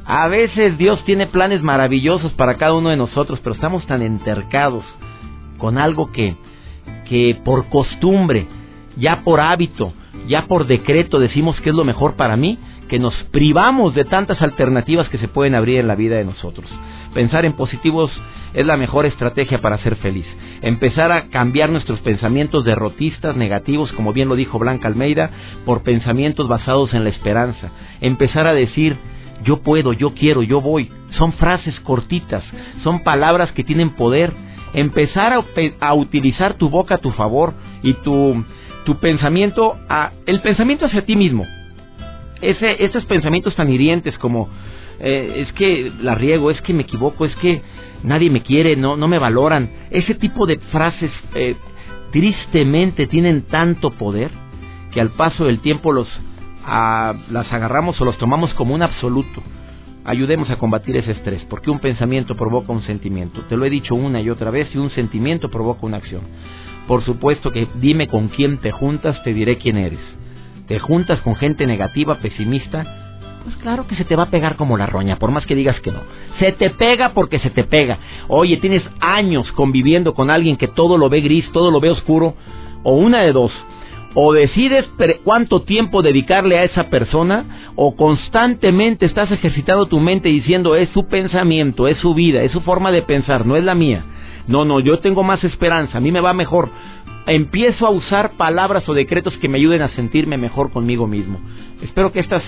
A 0.03 0.27
veces 0.27 0.77
Dios 0.77 1.01
tiene 1.05 1.27
planes 1.27 1.61
maravillosos 1.61 2.33
para 2.33 2.55
cada 2.55 2.73
uno 2.73 2.89
de 2.89 2.97
nosotros, 2.97 3.39
pero 3.41 3.55
estamos 3.55 3.87
tan 3.87 4.01
entercados 4.01 4.83
con 5.59 5.77
algo 5.77 6.11
que, 6.11 6.35
que 7.07 7.39
por 7.45 7.69
costumbre, 7.69 8.47
ya 8.97 9.21
por 9.23 9.39
hábito, 9.39 9.93
ya 10.27 10.47
por 10.47 10.65
decreto 10.65 11.19
decimos 11.19 11.59
que 11.61 11.69
es 11.69 11.75
lo 11.75 11.83
mejor 11.83 12.15
para 12.15 12.35
mí, 12.35 12.57
que 12.87 12.99
nos 12.99 13.13
privamos 13.31 13.93
de 13.93 14.05
tantas 14.05 14.41
alternativas 14.41 15.07
que 15.09 15.19
se 15.19 15.27
pueden 15.27 15.53
abrir 15.53 15.79
en 15.79 15.87
la 15.87 15.95
vida 15.95 16.17
de 16.17 16.25
nosotros. 16.25 16.67
Pensar 17.13 17.45
en 17.45 17.53
positivos 17.53 18.11
es 18.53 18.65
la 18.65 18.77
mejor 18.77 19.05
estrategia 19.05 19.61
para 19.61 19.77
ser 19.77 19.95
feliz. 19.97 20.25
Empezar 20.61 21.11
a 21.11 21.29
cambiar 21.29 21.69
nuestros 21.69 21.99
pensamientos 22.01 22.65
derrotistas, 22.65 23.35
negativos, 23.35 23.91
como 23.93 24.11
bien 24.11 24.27
lo 24.27 24.35
dijo 24.35 24.59
Blanca 24.59 24.87
Almeida, 24.87 25.29
por 25.65 25.83
pensamientos 25.83 26.47
basados 26.47 26.93
en 26.93 27.03
la 27.03 27.09
esperanza. 27.09 27.71
Empezar 28.01 28.47
a 28.47 28.53
decir, 28.53 28.97
yo 29.43 29.61
puedo, 29.61 29.93
yo 29.93 30.13
quiero, 30.13 30.43
yo 30.43 30.61
voy. 30.61 30.91
Son 31.11 31.33
frases 31.33 31.79
cortitas, 31.81 32.43
son 32.83 33.03
palabras 33.03 33.51
que 33.51 33.63
tienen 33.63 33.91
poder. 33.91 34.33
Empezar 34.73 35.33
a, 35.79 35.93
utilizar 35.93 36.55
tu 36.55 36.69
boca 36.69 36.95
a 36.95 36.97
tu 36.99 37.11
favor 37.11 37.53
y 37.81 37.93
tu, 37.95 38.43
tu 38.85 38.97
pensamiento, 38.97 39.77
a, 39.89 40.11
el 40.25 40.41
pensamiento 40.41 40.85
hacia 40.85 41.05
ti 41.05 41.15
mismo. 41.15 41.45
Ese, 42.41 42.83
esos 42.83 43.05
pensamientos 43.05 43.55
tan 43.55 43.69
hirientes 43.69 44.17
como 44.17 44.49
eh, 44.99 45.45
es 45.45 45.53
que 45.53 45.91
la 46.01 46.15
riego, 46.15 46.51
es 46.51 46.61
que 46.61 46.73
me 46.73 46.83
equivoco, 46.83 47.25
es 47.25 47.35
que 47.37 47.61
nadie 48.03 48.29
me 48.29 48.41
quiere, 48.41 48.75
no, 48.75 48.95
no 48.95 49.07
me 49.07 49.19
valoran. 49.19 49.69
Ese 49.91 50.15
tipo 50.15 50.45
de 50.45 50.57
frases 50.71 51.11
eh, 51.35 51.55
tristemente 52.11 53.07
tienen 53.07 53.43
tanto 53.43 53.91
poder 53.91 54.31
que 54.91 55.01
al 55.01 55.09
paso 55.11 55.45
del 55.45 55.59
tiempo 55.59 55.91
los 55.91 56.07
las 56.65 57.51
agarramos 57.51 57.99
o 57.99 58.05
los 58.05 58.17
tomamos 58.17 58.53
como 58.53 58.75
un 58.75 58.83
absoluto. 58.83 59.41
Ayudemos 60.05 60.49
a 60.49 60.57
combatir 60.57 60.95
ese 60.97 61.11
estrés, 61.11 61.43
porque 61.49 61.69
un 61.69 61.79
pensamiento 61.79 62.35
provoca 62.35 62.71
un 62.71 62.83
sentimiento. 62.83 63.41
Te 63.49 63.57
lo 63.57 63.65
he 63.65 63.69
dicho 63.69 63.95
una 63.95 64.21
y 64.21 64.29
otra 64.29 64.49
vez, 64.49 64.73
y 64.73 64.77
un 64.77 64.89
sentimiento 64.91 65.49
provoca 65.49 65.85
una 65.85 65.97
acción. 65.97 66.21
Por 66.87 67.03
supuesto 67.03 67.51
que 67.51 67.67
dime 67.75 68.07
con 68.07 68.29
quién 68.29 68.57
te 68.57 68.71
juntas, 68.71 69.21
te 69.23 69.33
diré 69.33 69.57
quién 69.57 69.77
eres. 69.77 69.99
Te 70.67 70.79
juntas 70.79 71.19
con 71.21 71.35
gente 71.35 71.67
negativa, 71.67 72.15
pesimista, 72.15 72.83
pues 73.43 73.55
claro 73.57 73.87
que 73.87 73.95
se 73.95 74.05
te 74.05 74.15
va 74.15 74.23
a 74.23 74.29
pegar 74.29 74.55
como 74.55 74.77
la 74.77 74.85
roña, 74.85 75.17
por 75.17 75.31
más 75.31 75.45
que 75.45 75.55
digas 75.55 75.79
que 75.81 75.91
no. 75.91 76.01
Se 76.39 76.51
te 76.51 76.69
pega 76.71 77.13
porque 77.13 77.39
se 77.39 77.49
te 77.49 77.63
pega. 77.63 77.97
Oye, 78.27 78.57
tienes 78.57 78.83
años 78.99 79.51
conviviendo 79.53 80.13
con 80.13 80.29
alguien 80.29 80.57
que 80.57 80.67
todo 80.67 80.97
lo 80.97 81.09
ve 81.09 81.21
gris, 81.21 81.49
todo 81.51 81.71
lo 81.71 81.79
ve 81.79 81.89
oscuro, 81.89 82.35
o 82.83 82.93
una 82.95 83.21
de 83.21 83.31
dos 83.31 83.51
o 84.13 84.33
decides 84.33 84.85
cuánto 85.23 85.61
tiempo 85.61 86.01
dedicarle 86.01 86.57
a 86.57 86.63
esa 86.63 86.89
persona 86.89 87.71
o 87.75 87.95
constantemente 87.95 89.05
estás 89.05 89.31
ejercitando 89.31 89.85
tu 89.85 89.99
mente 89.99 90.29
diciendo 90.29 90.75
es 90.75 90.89
su 90.89 91.07
pensamiento, 91.07 91.87
es 91.87 91.97
su 91.97 92.13
vida, 92.13 92.41
es 92.41 92.51
su 92.51 92.61
forma 92.61 92.91
de 92.91 93.03
pensar, 93.03 93.45
no 93.45 93.55
es 93.55 93.63
la 93.63 93.75
mía. 93.75 94.03
No, 94.47 94.65
no, 94.65 94.79
yo 94.79 94.99
tengo 94.99 95.23
más 95.23 95.43
esperanza, 95.43 95.99
a 95.99 96.01
mí 96.01 96.11
me 96.11 96.21
va 96.21 96.33
mejor. 96.33 96.69
Empiezo 97.27 97.85
a 97.85 97.91
usar 97.91 98.31
palabras 98.31 98.89
o 98.89 98.95
decretos 98.95 99.37
que 99.37 99.47
me 99.47 99.59
ayuden 99.59 99.83
a 99.83 99.89
sentirme 99.89 100.37
mejor 100.37 100.71
conmigo 100.71 101.05
mismo. 101.05 101.39
Espero 101.83 102.11
que 102.11 102.19
estas 102.19 102.41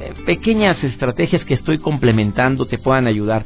eh, 0.00 0.12
pequeñas 0.24 0.82
estrategias 0.84 1.44
que 1.44 1.54
estoy 1.54 1.78
complementando 1.78 2.66
te 2.66 2.78
puedan 2.78 3.08
ayudar. 3.08 3.44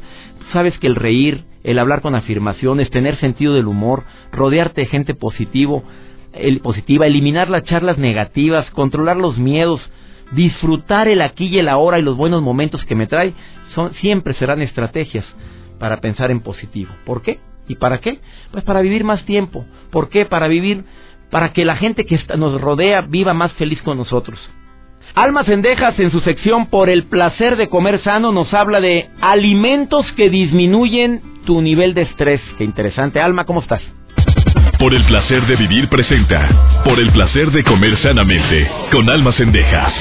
Sabes 0.53 0.77
que 0.77 0.85
el 0.85 0.95
reír, 0.95 1.45
el 1.63 1.79
hablar 1.79 2.01
con 2.01 2.13
afirmaciones, 2.13 2.91
tener 2.91 3.17
sentido 3.17 3.55
del 3.55 3.65
humor, 3.65 4.03
rodearte 4.31 4.81
de 4.81 4.87
gente 4.87 5.15
positivo, 5.15 5.83
el, 6.39 6.59
positiva, 6.59 7.07
eliminar 7.07 7.49
las 7.49 7.63
charlas 7.63 7.97
negativas, 7.97 8.69
controlar 8.71 9.17
los 9.17 9.37
miedos, 9.37 9.81
disfrutar 10.31 11.07
el 11.07 11.21
aquí 11.21 11.47
y 11.47 11.59
el 11.59 11.69
ahora 11.69 11.99
y 11.99 12.01
los 12.01 12.17
buenos 12.17 12.41
momentos 12.41 12.83
que 12.85 12.95
me 12.95 13.07
trae, 13.07 13.33
son, 13.73 13.93
siempre 13.95 14.33
serán 14.33 14.61
estrategias 14.61 15.25
para 15.79 16.01
pensar 16.01 16.31
en 16.31 16.41
positivo. 16.41 16.91
¿Por 17.05 17.21
qué? 17.21 17.39
¿Y 17.67 17.75
para 17.75 17.99
qué? 17.99 18.19
Pues 18.51 18.63
para 18.63 18.81
vivir 18.81 19.03
más 19.03 19.23
tiempo. 19.25 19.65
¿Por 19.91 20.09
qué? 20.09 20.25
Para 20.25 20.47
vivir, 20.47 20.85
para 21.29 21.53
que 21.53 21.65
la 21.65 21.75
gente 21.75 22.05
que 22.05 22.19
nos 22.37 22.59
rodea 22.61 23.01
viva 23.01 23.33
más 23.33 23.53
feliz 23.53 23.81
con 23.81 23.97
nosotros. 23.97 24.39
Alma 25.15 25.43
Cendejas 25.45 25.97
en 25.99 26.11
su 26.11 26.19
sección 26.19 26.67
Por 26.67 26.89
el 26.89 27.05
placer 27.05 27.55
de 27.55 27.69
comer 27.69 28.03
sano 28.03 28.31
nos 28.31 28.53
habla 28.53 28.81
de 28.81 29.09
alimentos 29.21 30.11
que 30.13 30.29
disminuyen 30.29 31.21
tu 31.45 31.61
nivel 31.61 31.93
de 31.93 32.03
estrés. 32.03 32.41
Qué 32.57 32.63
interesante. 32.63 33.19
Alma, 33.19 33.45
¿cómo 33.45 33.61
estás? 33.61 33.81
Por 34.79 34.93
el 34.93 35.03
placer 35.05 35.43
de 35.47 35.55
vivir 35.55 35.89
presenta. 35.89 36.47
Por 36.83 36.99
el 36.99 37.11
placer 37.11 37.49
de 37.49 37.63
comer 37.63 37.97
sanamente. 37.97 38.69
Con 38.91 39.09
almas 39.09 39.35
cendejas. 39.35 39.91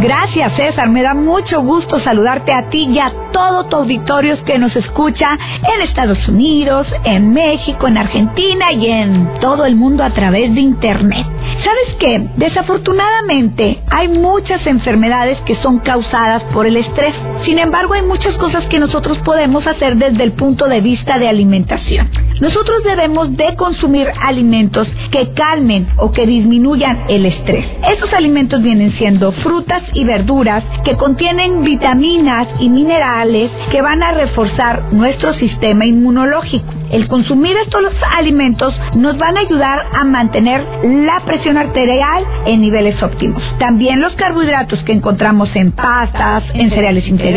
Gracias 0.00 0.54
César, 0.54 0.88
me 0.88 1.02
da 1.02 1.12
mucho 1.12 1.60
gusto 1.60 1.98
saludarte 1.98 2.52
a 2.52 2.68
ti 2.68 2.88
y 2.88 3.00
a 3.00 3.12
todo 3.32 3.64
tu 3.64 3.76
auditorio 3.76 4.42
que 4.44 4.56
nos 4.56 4.74
escucha 4.76 5.36
en 5.74 5.82
Estados 5.82 6.28
Unidos, 6.28 6.86
en 7.02 7.32
México, 7.32 7.88
en 7.88 7.98
Argentina 7.98 8.72
y 8.72 8.86
en 8.86 9.40
todo 9.40 9.64
el 9.64 9.74
mundo 9.74 10.04
a 10.04 10.10
través 10.10 10.54
de 10.54 10.60
Internet. 10.60 11.26
¿Sabes 11.64 11.96
qué? 11.98 12.28
Desafortunadamente 12.36 13.80
hay 13.90 14.06
muchas 14.08 14.64
enfermedades 14.68 15.40
que 15.40 15.56
son 15.56 15.80
causadas 15.80 16.44
por 16.52 16.66
el 16.66 16.76
estrés. 16.76 17.14
Sin 17.44 17.58
embargo, 17.58 17.94
hay 17.94 18.02
muchas 18.02 18.36
cosas 18.36 18.64
que 18.66 18.78
nosotros 18.78 19.18
podemos 19.24 19.66
hacer 19.66 19.96
desde 19.96 20.24
el 20.24 20.32
punto 20.32 20.66
de 20.66 20.80
vista 20.80 21.18
de 21.18 21.28
alimentación. 21.28 22.10
Nosotros 22.40 22.84
debemos 22.84 23.36
de 23.36 23.56
consumir 23.56 24.08
alimentos 24.22 24.86
que 25.10 25.32
calmen 25.32 25.88
o 25.96 26.12
que 26.12 26.26
disminuyan 26.26 27.04
el 27.08 27.26
estrés. 27.26 27.66
Estos 27.90 28.12
alimentos 28.12 28.62
vienen 28.62 28.92
siendo 28.92 29.32
frutas 29.32 29.82
y 29.92 30.04
verduras 30.04 30.62
que 30.84 30.96
contienen 30.96 31.64
vitaminas 31.64 32.48
y 32.60 32.68
minerales 32.68 33.50
que 33.70 33.82
van 33.82 34.02
a 34.02 34.12
reforzar 34.12 34.92
nuestro 34.92 35.34
sistema 35.34 35.84
inmunológico. 35.84 36.72
El 36.90 37.06
consumir 37.06 37.54
estos 37.58 37.84
alimentos 38.16 38.74
nos 38.94 39.18
van 39.18 39.36
a 39.36 39.40
ayudar 39.40 39.86
a 39.92 40.04
mantener 40.04 40.64
la 40.84 41.20
presión 41.24 41.58
arterial 41.58 42.24
en 42.46 42.62
niveles 42.62 43.02
óptimos. 43.02 43.42
También 43.58 44.00
los 44.00 44.14
carbohidratos 44.14 44.82
que 44.84 44.92
encontramos 44.92 45.54
en 45.54 45.72
pastas, 45.72 46.44
en 46.54 46.70
cereales 46.70 47.06
integrales, 47.06 47.27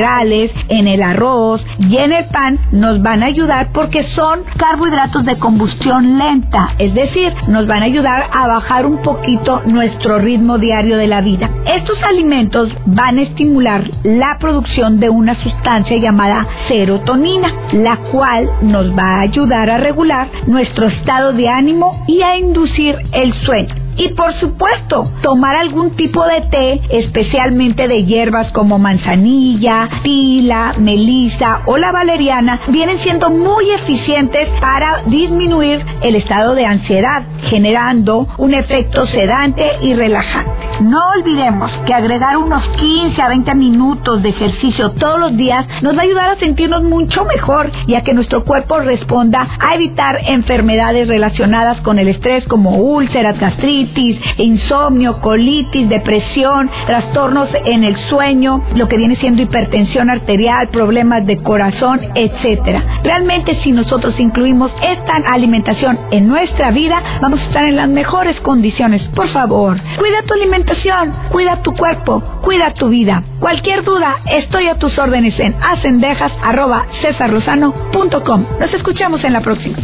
en 0.69 0.87
el 0.87 1.03
arroz 1.03 1.61
y 1.77 1.97
en 1.97 2.13
el 2.13 2.25
pan 2.25 2.57
nos 2.71 3.01
van 3.01 3.23
a 3.23 3.25
ayudar 3.25 3.71
porque 3.73 4.03
son 4.15 4.41
carbohidratos 4.57 5.25
de 5.25 5.37
combustión 5.37 6.17
lenta, 6.17 6.75
es 6.77 6.93
decir, 6.93 7.33
nos 7.47 7.67
van 7.67 7.81
a 7.81 7.85
ayudar 7.85 8.29
a 8.31 8.47
bajar 8.47 8.85
un 8.85 9.01
poquito 9.01 9.61
nuestro 9.65 10.19
ritmo 10.19 10.57
diario 10.57 10.97
de 10.97 11.07
la 11.07 11.21
vida. 11.21 11.49
Estos 11.65 12.01
alimentos 12.03 12.69
van 12.85 13.17
a 13.17 13.23
estimular 13.23 13.83
la 14.03 14.37
producción 14.39 14.99
de 14.99 15.09
una 15.09 15.35
sustancia 15.35 15.97
llamada 15.97 16.47
serotonina, 16.67 17.53
la 17.73 17.97
cual 18.11 18.49
nos 18.61 18.97
va 18.97 19.17
a 19.17 19.21
ayudar 19.21 19.69
a 19.69 19.77
regular 19.77 20.29
nuestro 20.47 20.87
estado 20.87 21.33
de 21.33 21.49
ánimo 21.49 22.03
y 22.07 22.21
a 22.21 22.37
inducir 22.37 22.95
el 23.11 23.33
sueño. 23.45 23.75
Y 23.97 24.09
por 24.09 24.33
supuesto, 24.39 25.11
tomar 25.21 25.55
algún 25.55 25.91
tipo 25.91 26.23
de 26.25 26.41
té, 26.41 26.81
especialmente 26.89 27.87
de 27.87 28.05
hierbas 28.05 28.51
como 28.51 28.79
manzanilla, 28.79 29.89
tila, 30.03 30.73
melisa 30.77 31.61
o 31.65 31.77
la 31.77 31.91
valeriana, 31.91 32.59
vienen 32.69 32.99
siendo 32.99 33.29
muy 33.29 33.69
eficientes 33.71 34.47
para 34.59 35.03
disminuir 35.05 35.83
el 36.01 36.15
estado 36.15 36.55
de 36.55 36.65
ansiedad, 36.65 37.23
generando 37.49 38.27
un 38.37 38.53
efecto 38.53 39.05
sedante 39.07 39.65
y 39.81 39.93
relajante. 39.93 40.51
No 40.81 40.99
olvidemos 41.17 41.71
que 41.85 41.93
agregar 41.93 42.37
unos 42.37 42.67
15 42.79 43.21
a 43.21 43.27
20 43.27 43.53
minutos 43.55 44.23
de 44.23 44.29
ejercicio 44.29 44.91
todos 44.91 45.19
los 45.19 45.37
días 45.37 45.65
nos 45.81 45.95
va 45.95 46.01
a 46.01 46.05
ayudar 46.05 46.29
a 46.29 46.39
sentirnos 46.39 46.83
mucho 46.83 47.25
mejor 47.25 47.71
y 47.87 47.95
a 47.95 48.01
que 48.01 48.13
nuestro 48.13 48.43
cuerpo 48.43 48.79
responda 48.79 49.47
a 49.59 49.75
evitar 49.75 50.19
enfermedades 50.27 51.07
relacionadas 51.07 51.81
con 51.81 51.99
el 51.99 52.07
estrés 52.07 52.45
como 52.47 52.77
úlceras, 52.77 53.39
gastritis, 53.39 53.90
insomnio, 54.37 55.19
colitis, 55.19 55.89
depresión, 55.89 56.69
trastornos 56.85 57.49
en 57.65 57.83
el 57.83 57.97
sueño, 58.09 58.63
lo 58.75 58.87
que 58.87 58.97
viene 58.97 59.15
siendo 59.15 59.41
hipertensión 59.41 60.09
arterial, 60.09 60.69
problemas 60.69 61.25
de 61.25 61.37
corazón, 61.37 61.99
etcétera. 62.15 62.83
Realmente 63.03 63.59
si 63.63 63.71
nosotros 63.71 64.19
incluimos 64.19 64.71
esta 64.81 65.15
alimentación 65.31 65.99
en 66.11 66.27
nuestra 66.27 66.71
vida, 66.71 67.01
vamos 67.21 67.39
a 67.39 67.43
estar 67.43 67.63
en 67.65 67.75
las 67.75 67.89
mejores 67.89 68.39
condiciones. 68.41 69.01
Por 69.15 69.29
favor, 69.29 69.79
cuida 69.97 70.23
tu 70.25 70.33
alimentación, 70.33 71.13
cuida 71.31 71.61
tu 71.61 71.73
cuerpo, 71.73 72.21
cuida 72.41 72.73
tu 72.73 72.89
vida. 72.89 73.23
Cualquier 73.39 73.83
duda, 73.83 74.17
estoy 74.31 74.67
a 74.67 74.75
tus 74.75 74.97
órdenes 74.97 75.39
en 75.39 75.55
acendejas.com. 75.61 78.45
Nos 78.59 78.73
escuchamos 78.73 79.23
en 79.23 79.33
la 79.33 79.41
próxima. 79.41 79.77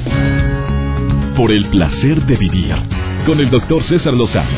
Por 1.36 1.52
el 1.52 1.66
placer 1.68 2.22
de 2.24 2.36
vivir 2.36 2.74
con 3.28 3.42
el 3.42 3.50
doctor 3.50 3.84
César 3.84 4.14
Lozano. 4.14 4.50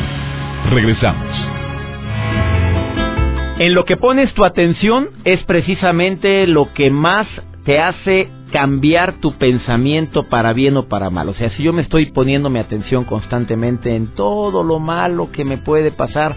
Regresamos. 0.70 1.26
En 3.58 3.74
lo 3.74 3.84
que 3.84 3.96
pones 3.96 4.32
tu 4.32 4.44
atención 4.44 5.08
es 5.24 5.42
precisamente 5.42 6.46
lo 6.46 6.72
que 6.72 6.88
más 6.88 7.26
te 7.64 7.80
hace 7.80 8.28
cambiar 8.52 9.14
tu 9.14 9.32
pensamiento 9.32 10.28
para 10.28 10.52
bien 10.52 10.76
o 10.76 10.86
para 10.86 11.10
mal. 11.10 11.28
O 11.30 11.34
sea, 11.34 11.50
si 11.50 11.64
yo 11.64 11.72
me 11.72 11.82
estoy 11.82 12.12
poniendo 12.12 12.48
mi 12.48 12.60
atención 12.60 13.04
constantemente 13.04 13.96
en 13.96 14.14
todo 14.14 14.62
lo 14.62 14.78
malo 14.78 15.32
que 15.32 15.44
me 15.44 15.58
puede 15.58 15.90
pasar, 15.90 16.36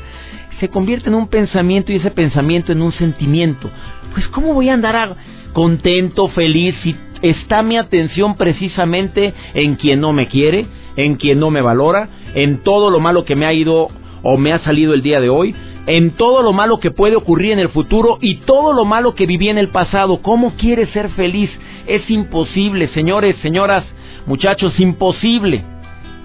se 0.60 0.70
convierte 0.70 1.10
en 1.10 1.16
un 1.16 1.28
pensamiento 1.28 1.92
y 1.92 1.98
ese 1.98 2.10
pensamiento 2.10 2.72
en 2.72 2.82
un 2.82 2.94
sentimiento. 2.94 3.70
Pues 4.14 4.28
¿cómo 4.30 4.56
voy 4.56 4.70
a 4.70 4.74
andar 4.74 5.16
contento, 5.54 6.30
feliz 6.30 6.74
si 6.82 6.96
está 7.22 7.62
mi 7.62 7.78
atención 7.78 8.36
precisamente 8.36 9.34
en 9.54 9.76
quien 9.76 10.02
no 10.02 10.14
me 10.14 10.28
quiere, 10.28 10.66
en 10.96 11.16
quien 11.16 11.40
no 11.40 11.52
me 11.52 11.62
valora, 11.62 12.10
en 12.36 12.64
todo 12.64 12.90
lo 12.90 13.00
malo 13.00 13.26
que 13.26 13.36
me 13.36 13.46
ha 13.46 13.54
ido 13.54 13.90
o 14.24 14.38
me 14.38 14.54
ha 14.54 14.60
salido 14.60 14.94
el 14.94 15.02
día 15.02 15.20
de 15.20 15.30
hoy? 15.30 15.56
en 15.86 16.12
todo 16.12 16.42
lo 16.42 16.54
malo 16.54 16.80
que 16.80 16.92
puede 16.92 17.16
ocurrir 17.16 17.52
en 17.52 17.60
el 17.60 17.70
futuro 17.70 18.18
y 18.22 18.36
todo 18.36 18.74
lo 18.74 18.86
malo 18.86 19.16
que 19.16 19.26
viví 19.26 19.50
en 19.50 19.58
el 19.58 19.70
pasado. 19.70 20.22
¿Cómo 20.22 20.54
quiere 20.56 20.88
ser 20.88 21.10
feliz? 21.10 21.50
Es 21.88 22.10
imposible, 22.10 22.88
señores, 22.94 23.36
señoras, 23.42 23.84
muchachos, 24.26 24.80
imposible 24.80 25.64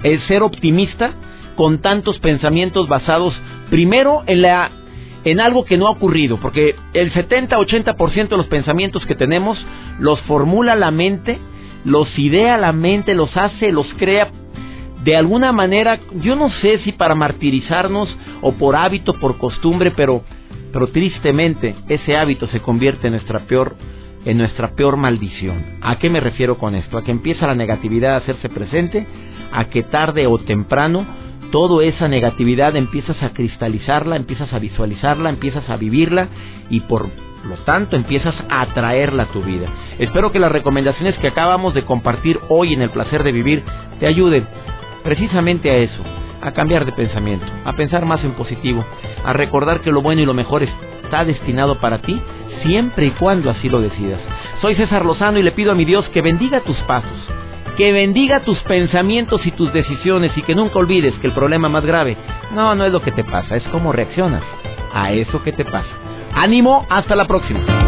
el 0.02 0.20
ser 0.28 0.42
optimista 0.42 1.12
con 1.56 1.80
tantos 1.80 2.20
pensamientos 2.20 2.88
basados 2.88 3.34
primero 3.70 4.22
en 4.26 4.42
la 4.42 4.70
en 5.24 5.40
algo 5.40 5.64
que 5.64 5.76
no 5.76 5.88
ha 5.88 5.90
ocurrido, 5.90 6.38
porque 6.38 6.76
el 6.94 7.12
70-80% 7.12 8.28
de 8.28 8.36
los 8.36 8.46
pensamientos 8.46 9.04
que 9.04 9.16
tenemos 9.16 9.58
los 9.98 10.20
formula 10.22 10.76
la 10.76 10.92
mente, 10.92 11.40
los 11.84 12.16
idea 12.18 12.56
la 12.56 12.72
mente, 12.72 13.14
los 13.14 13.36
hace, 13.36 13.72
los 13.72 13.86
crea 13.98 14.30
de 15.08 15.16
alguna 15.16 15.52
manera, 15.52 16.00
yo 16.20 16.36
no 16.36 16.50
sé 16.50 16.80
si 16.80 16.92
para 16.92 17.14
martirizarnos 17.14 18.14
o 18.42 18.52
por 18.52 18.76
hábito, 18.76 19.14
por 19.14 19.38
costumbre, 19.38 19.90
pero 19.90 20.22
pero 20.70 20.88
tristemente 20.88 21.74
ese 21.88 22.14
hábito 22.14 22.46
se 22.48 22.60
convierte 22.60 23.06
en 23.06 23.14
nuestra 23.14 23.38
peor 23.46 23.74
en 24.26 24.36
nuestra 24.36 24.72
peor 24.72 24.98
maldición. 24.98 25.78
¿A 25.80 25.96
qué 25.96 26.10
me 26.10 26.20
refiero 26.20 26.58
con 26.58 26.74
esto? 26.74 26.98
A 26.98 27.04
que 27.04 27.10
empieza 27.10 27.46
la 27.46 27.54
negatividad 27.54 28.16
a 28.16 28.16
hacerse 28.18 28.50
presente, 28.50 29.06
a 29.50 29.64
que 29.70 29.82
tarde 29.82 30.26
o 30.26 30.36
temprano 30.36 31.06
toda 31.50 31.82
esa 31.86 32.06
negatividad 32.06 32.76
empiezas 32.76 33.22
a 33.22 33.30
cristalizarla, 33.30 34.14
empiezas 34.14 34.52
a 34.52 34.58
visualizarla, 34.58 35.30
empiezas 35.30 35.70
a 35.70 35.78
vivirla 35.78 36.28
y 36.68 36.80
por 36.80 37.08
lo 37.48 37.54
tanto 37.64 37.96
empiezas 37.96 38.34
a 38.50 38.60
atraerla 38.60 39.22
a 39.22 39.32
tu 39.32 39.40
vida. 39.40 39.68
Espero 39.98 40.32
que 40.32 40.38
las 40.38 40.52
recomendaciones 40.52 41.16
que 41.16 41.28
acabamos 41.28 41.72
de 41.72 41.86
compartir 41.86 42.38
hoy 42.50 42.74
en 42.74 42.82
el 42.82 42.90
placer 42.90 43.22
de 43.22 43.32
vivir 43.32 43.64
te 44.00 44.06
ayuden 44.06 44.46
precisamente 45.02 45.70
a 45.70 45.76
eso, 45.76 46.02
a 46.40 46.52
cambiar 46.52 46.84
de 46.84 46.92
pensamiento, 46.92 47.46
a 47.64 47.72
pensar 47.74 48.04
más 48.04 48.22
en 48.24 48.32
positivo, 48.32 48.84
a 49.24 49.32
recordar 49.32 49.80
que 49.80 49.92
lo 49.92 50.02
bueno 50.02 50.22
y 50.22 50.26
lo 50.26 50.34
mejor 50.34 50.62
está 50.62 51.24
destinado 51.24 51.80
para 51.80 51.98
ti 51.98 52.20
siempre 52.62 53.06
y 53.06 53.10
cuando 53.12 53.50
así 53.50 53.68
lo 53.68 53.80
decidas. 53.80 54.20
Soy 54.60 54.74
César 54.74 55.04
Lozano 55.04 55.38
y 55.38 55.42
le 55.42 55.52
pido 55.52 55.72
a 55.72 55.74
mi 55.74 55.84
Dios 55.84 56.08
que 56.08 56.22
bendiga 56.22 56.60
tus 56.60 56.76
pasos, 56.78 57.28
que 57.76 57.92
bendiga 57.92 58.40
tus 58.40 58.58
pensamientos 58.60 59.46
y 59.46 59.52
tus 59.52 59.72
decisiones 59.72 60.36
y 60.36 60.42
que 60.42 60.54
nunca 60.54 60.78
olvides 60.78 61.14
que 61.20 61.28
el 61.28 61.32
problema 61.32 61.68
más 61.68 61.84
grave 61.84 62.16
no, 62.52 62.74
no 62.74 62.84
es 62.84 62.92
lo 62.92 63.00
que 63.00 63.12
te 63.12 63.24
pasa, 63.24 63.56
es 63.56 63.62
cómo 63.70 63.92
reaccionas 63.92 64.42
a 64.92 65.12
eso 65.12 65.42
que 65.42 65.52
te 65.52 65.64
pasa. 65.64 65.88
Ánimo, 66.34 66.86
hasta 66.88 67.16
la 67.16 67.26
próxima. 67.26 67.87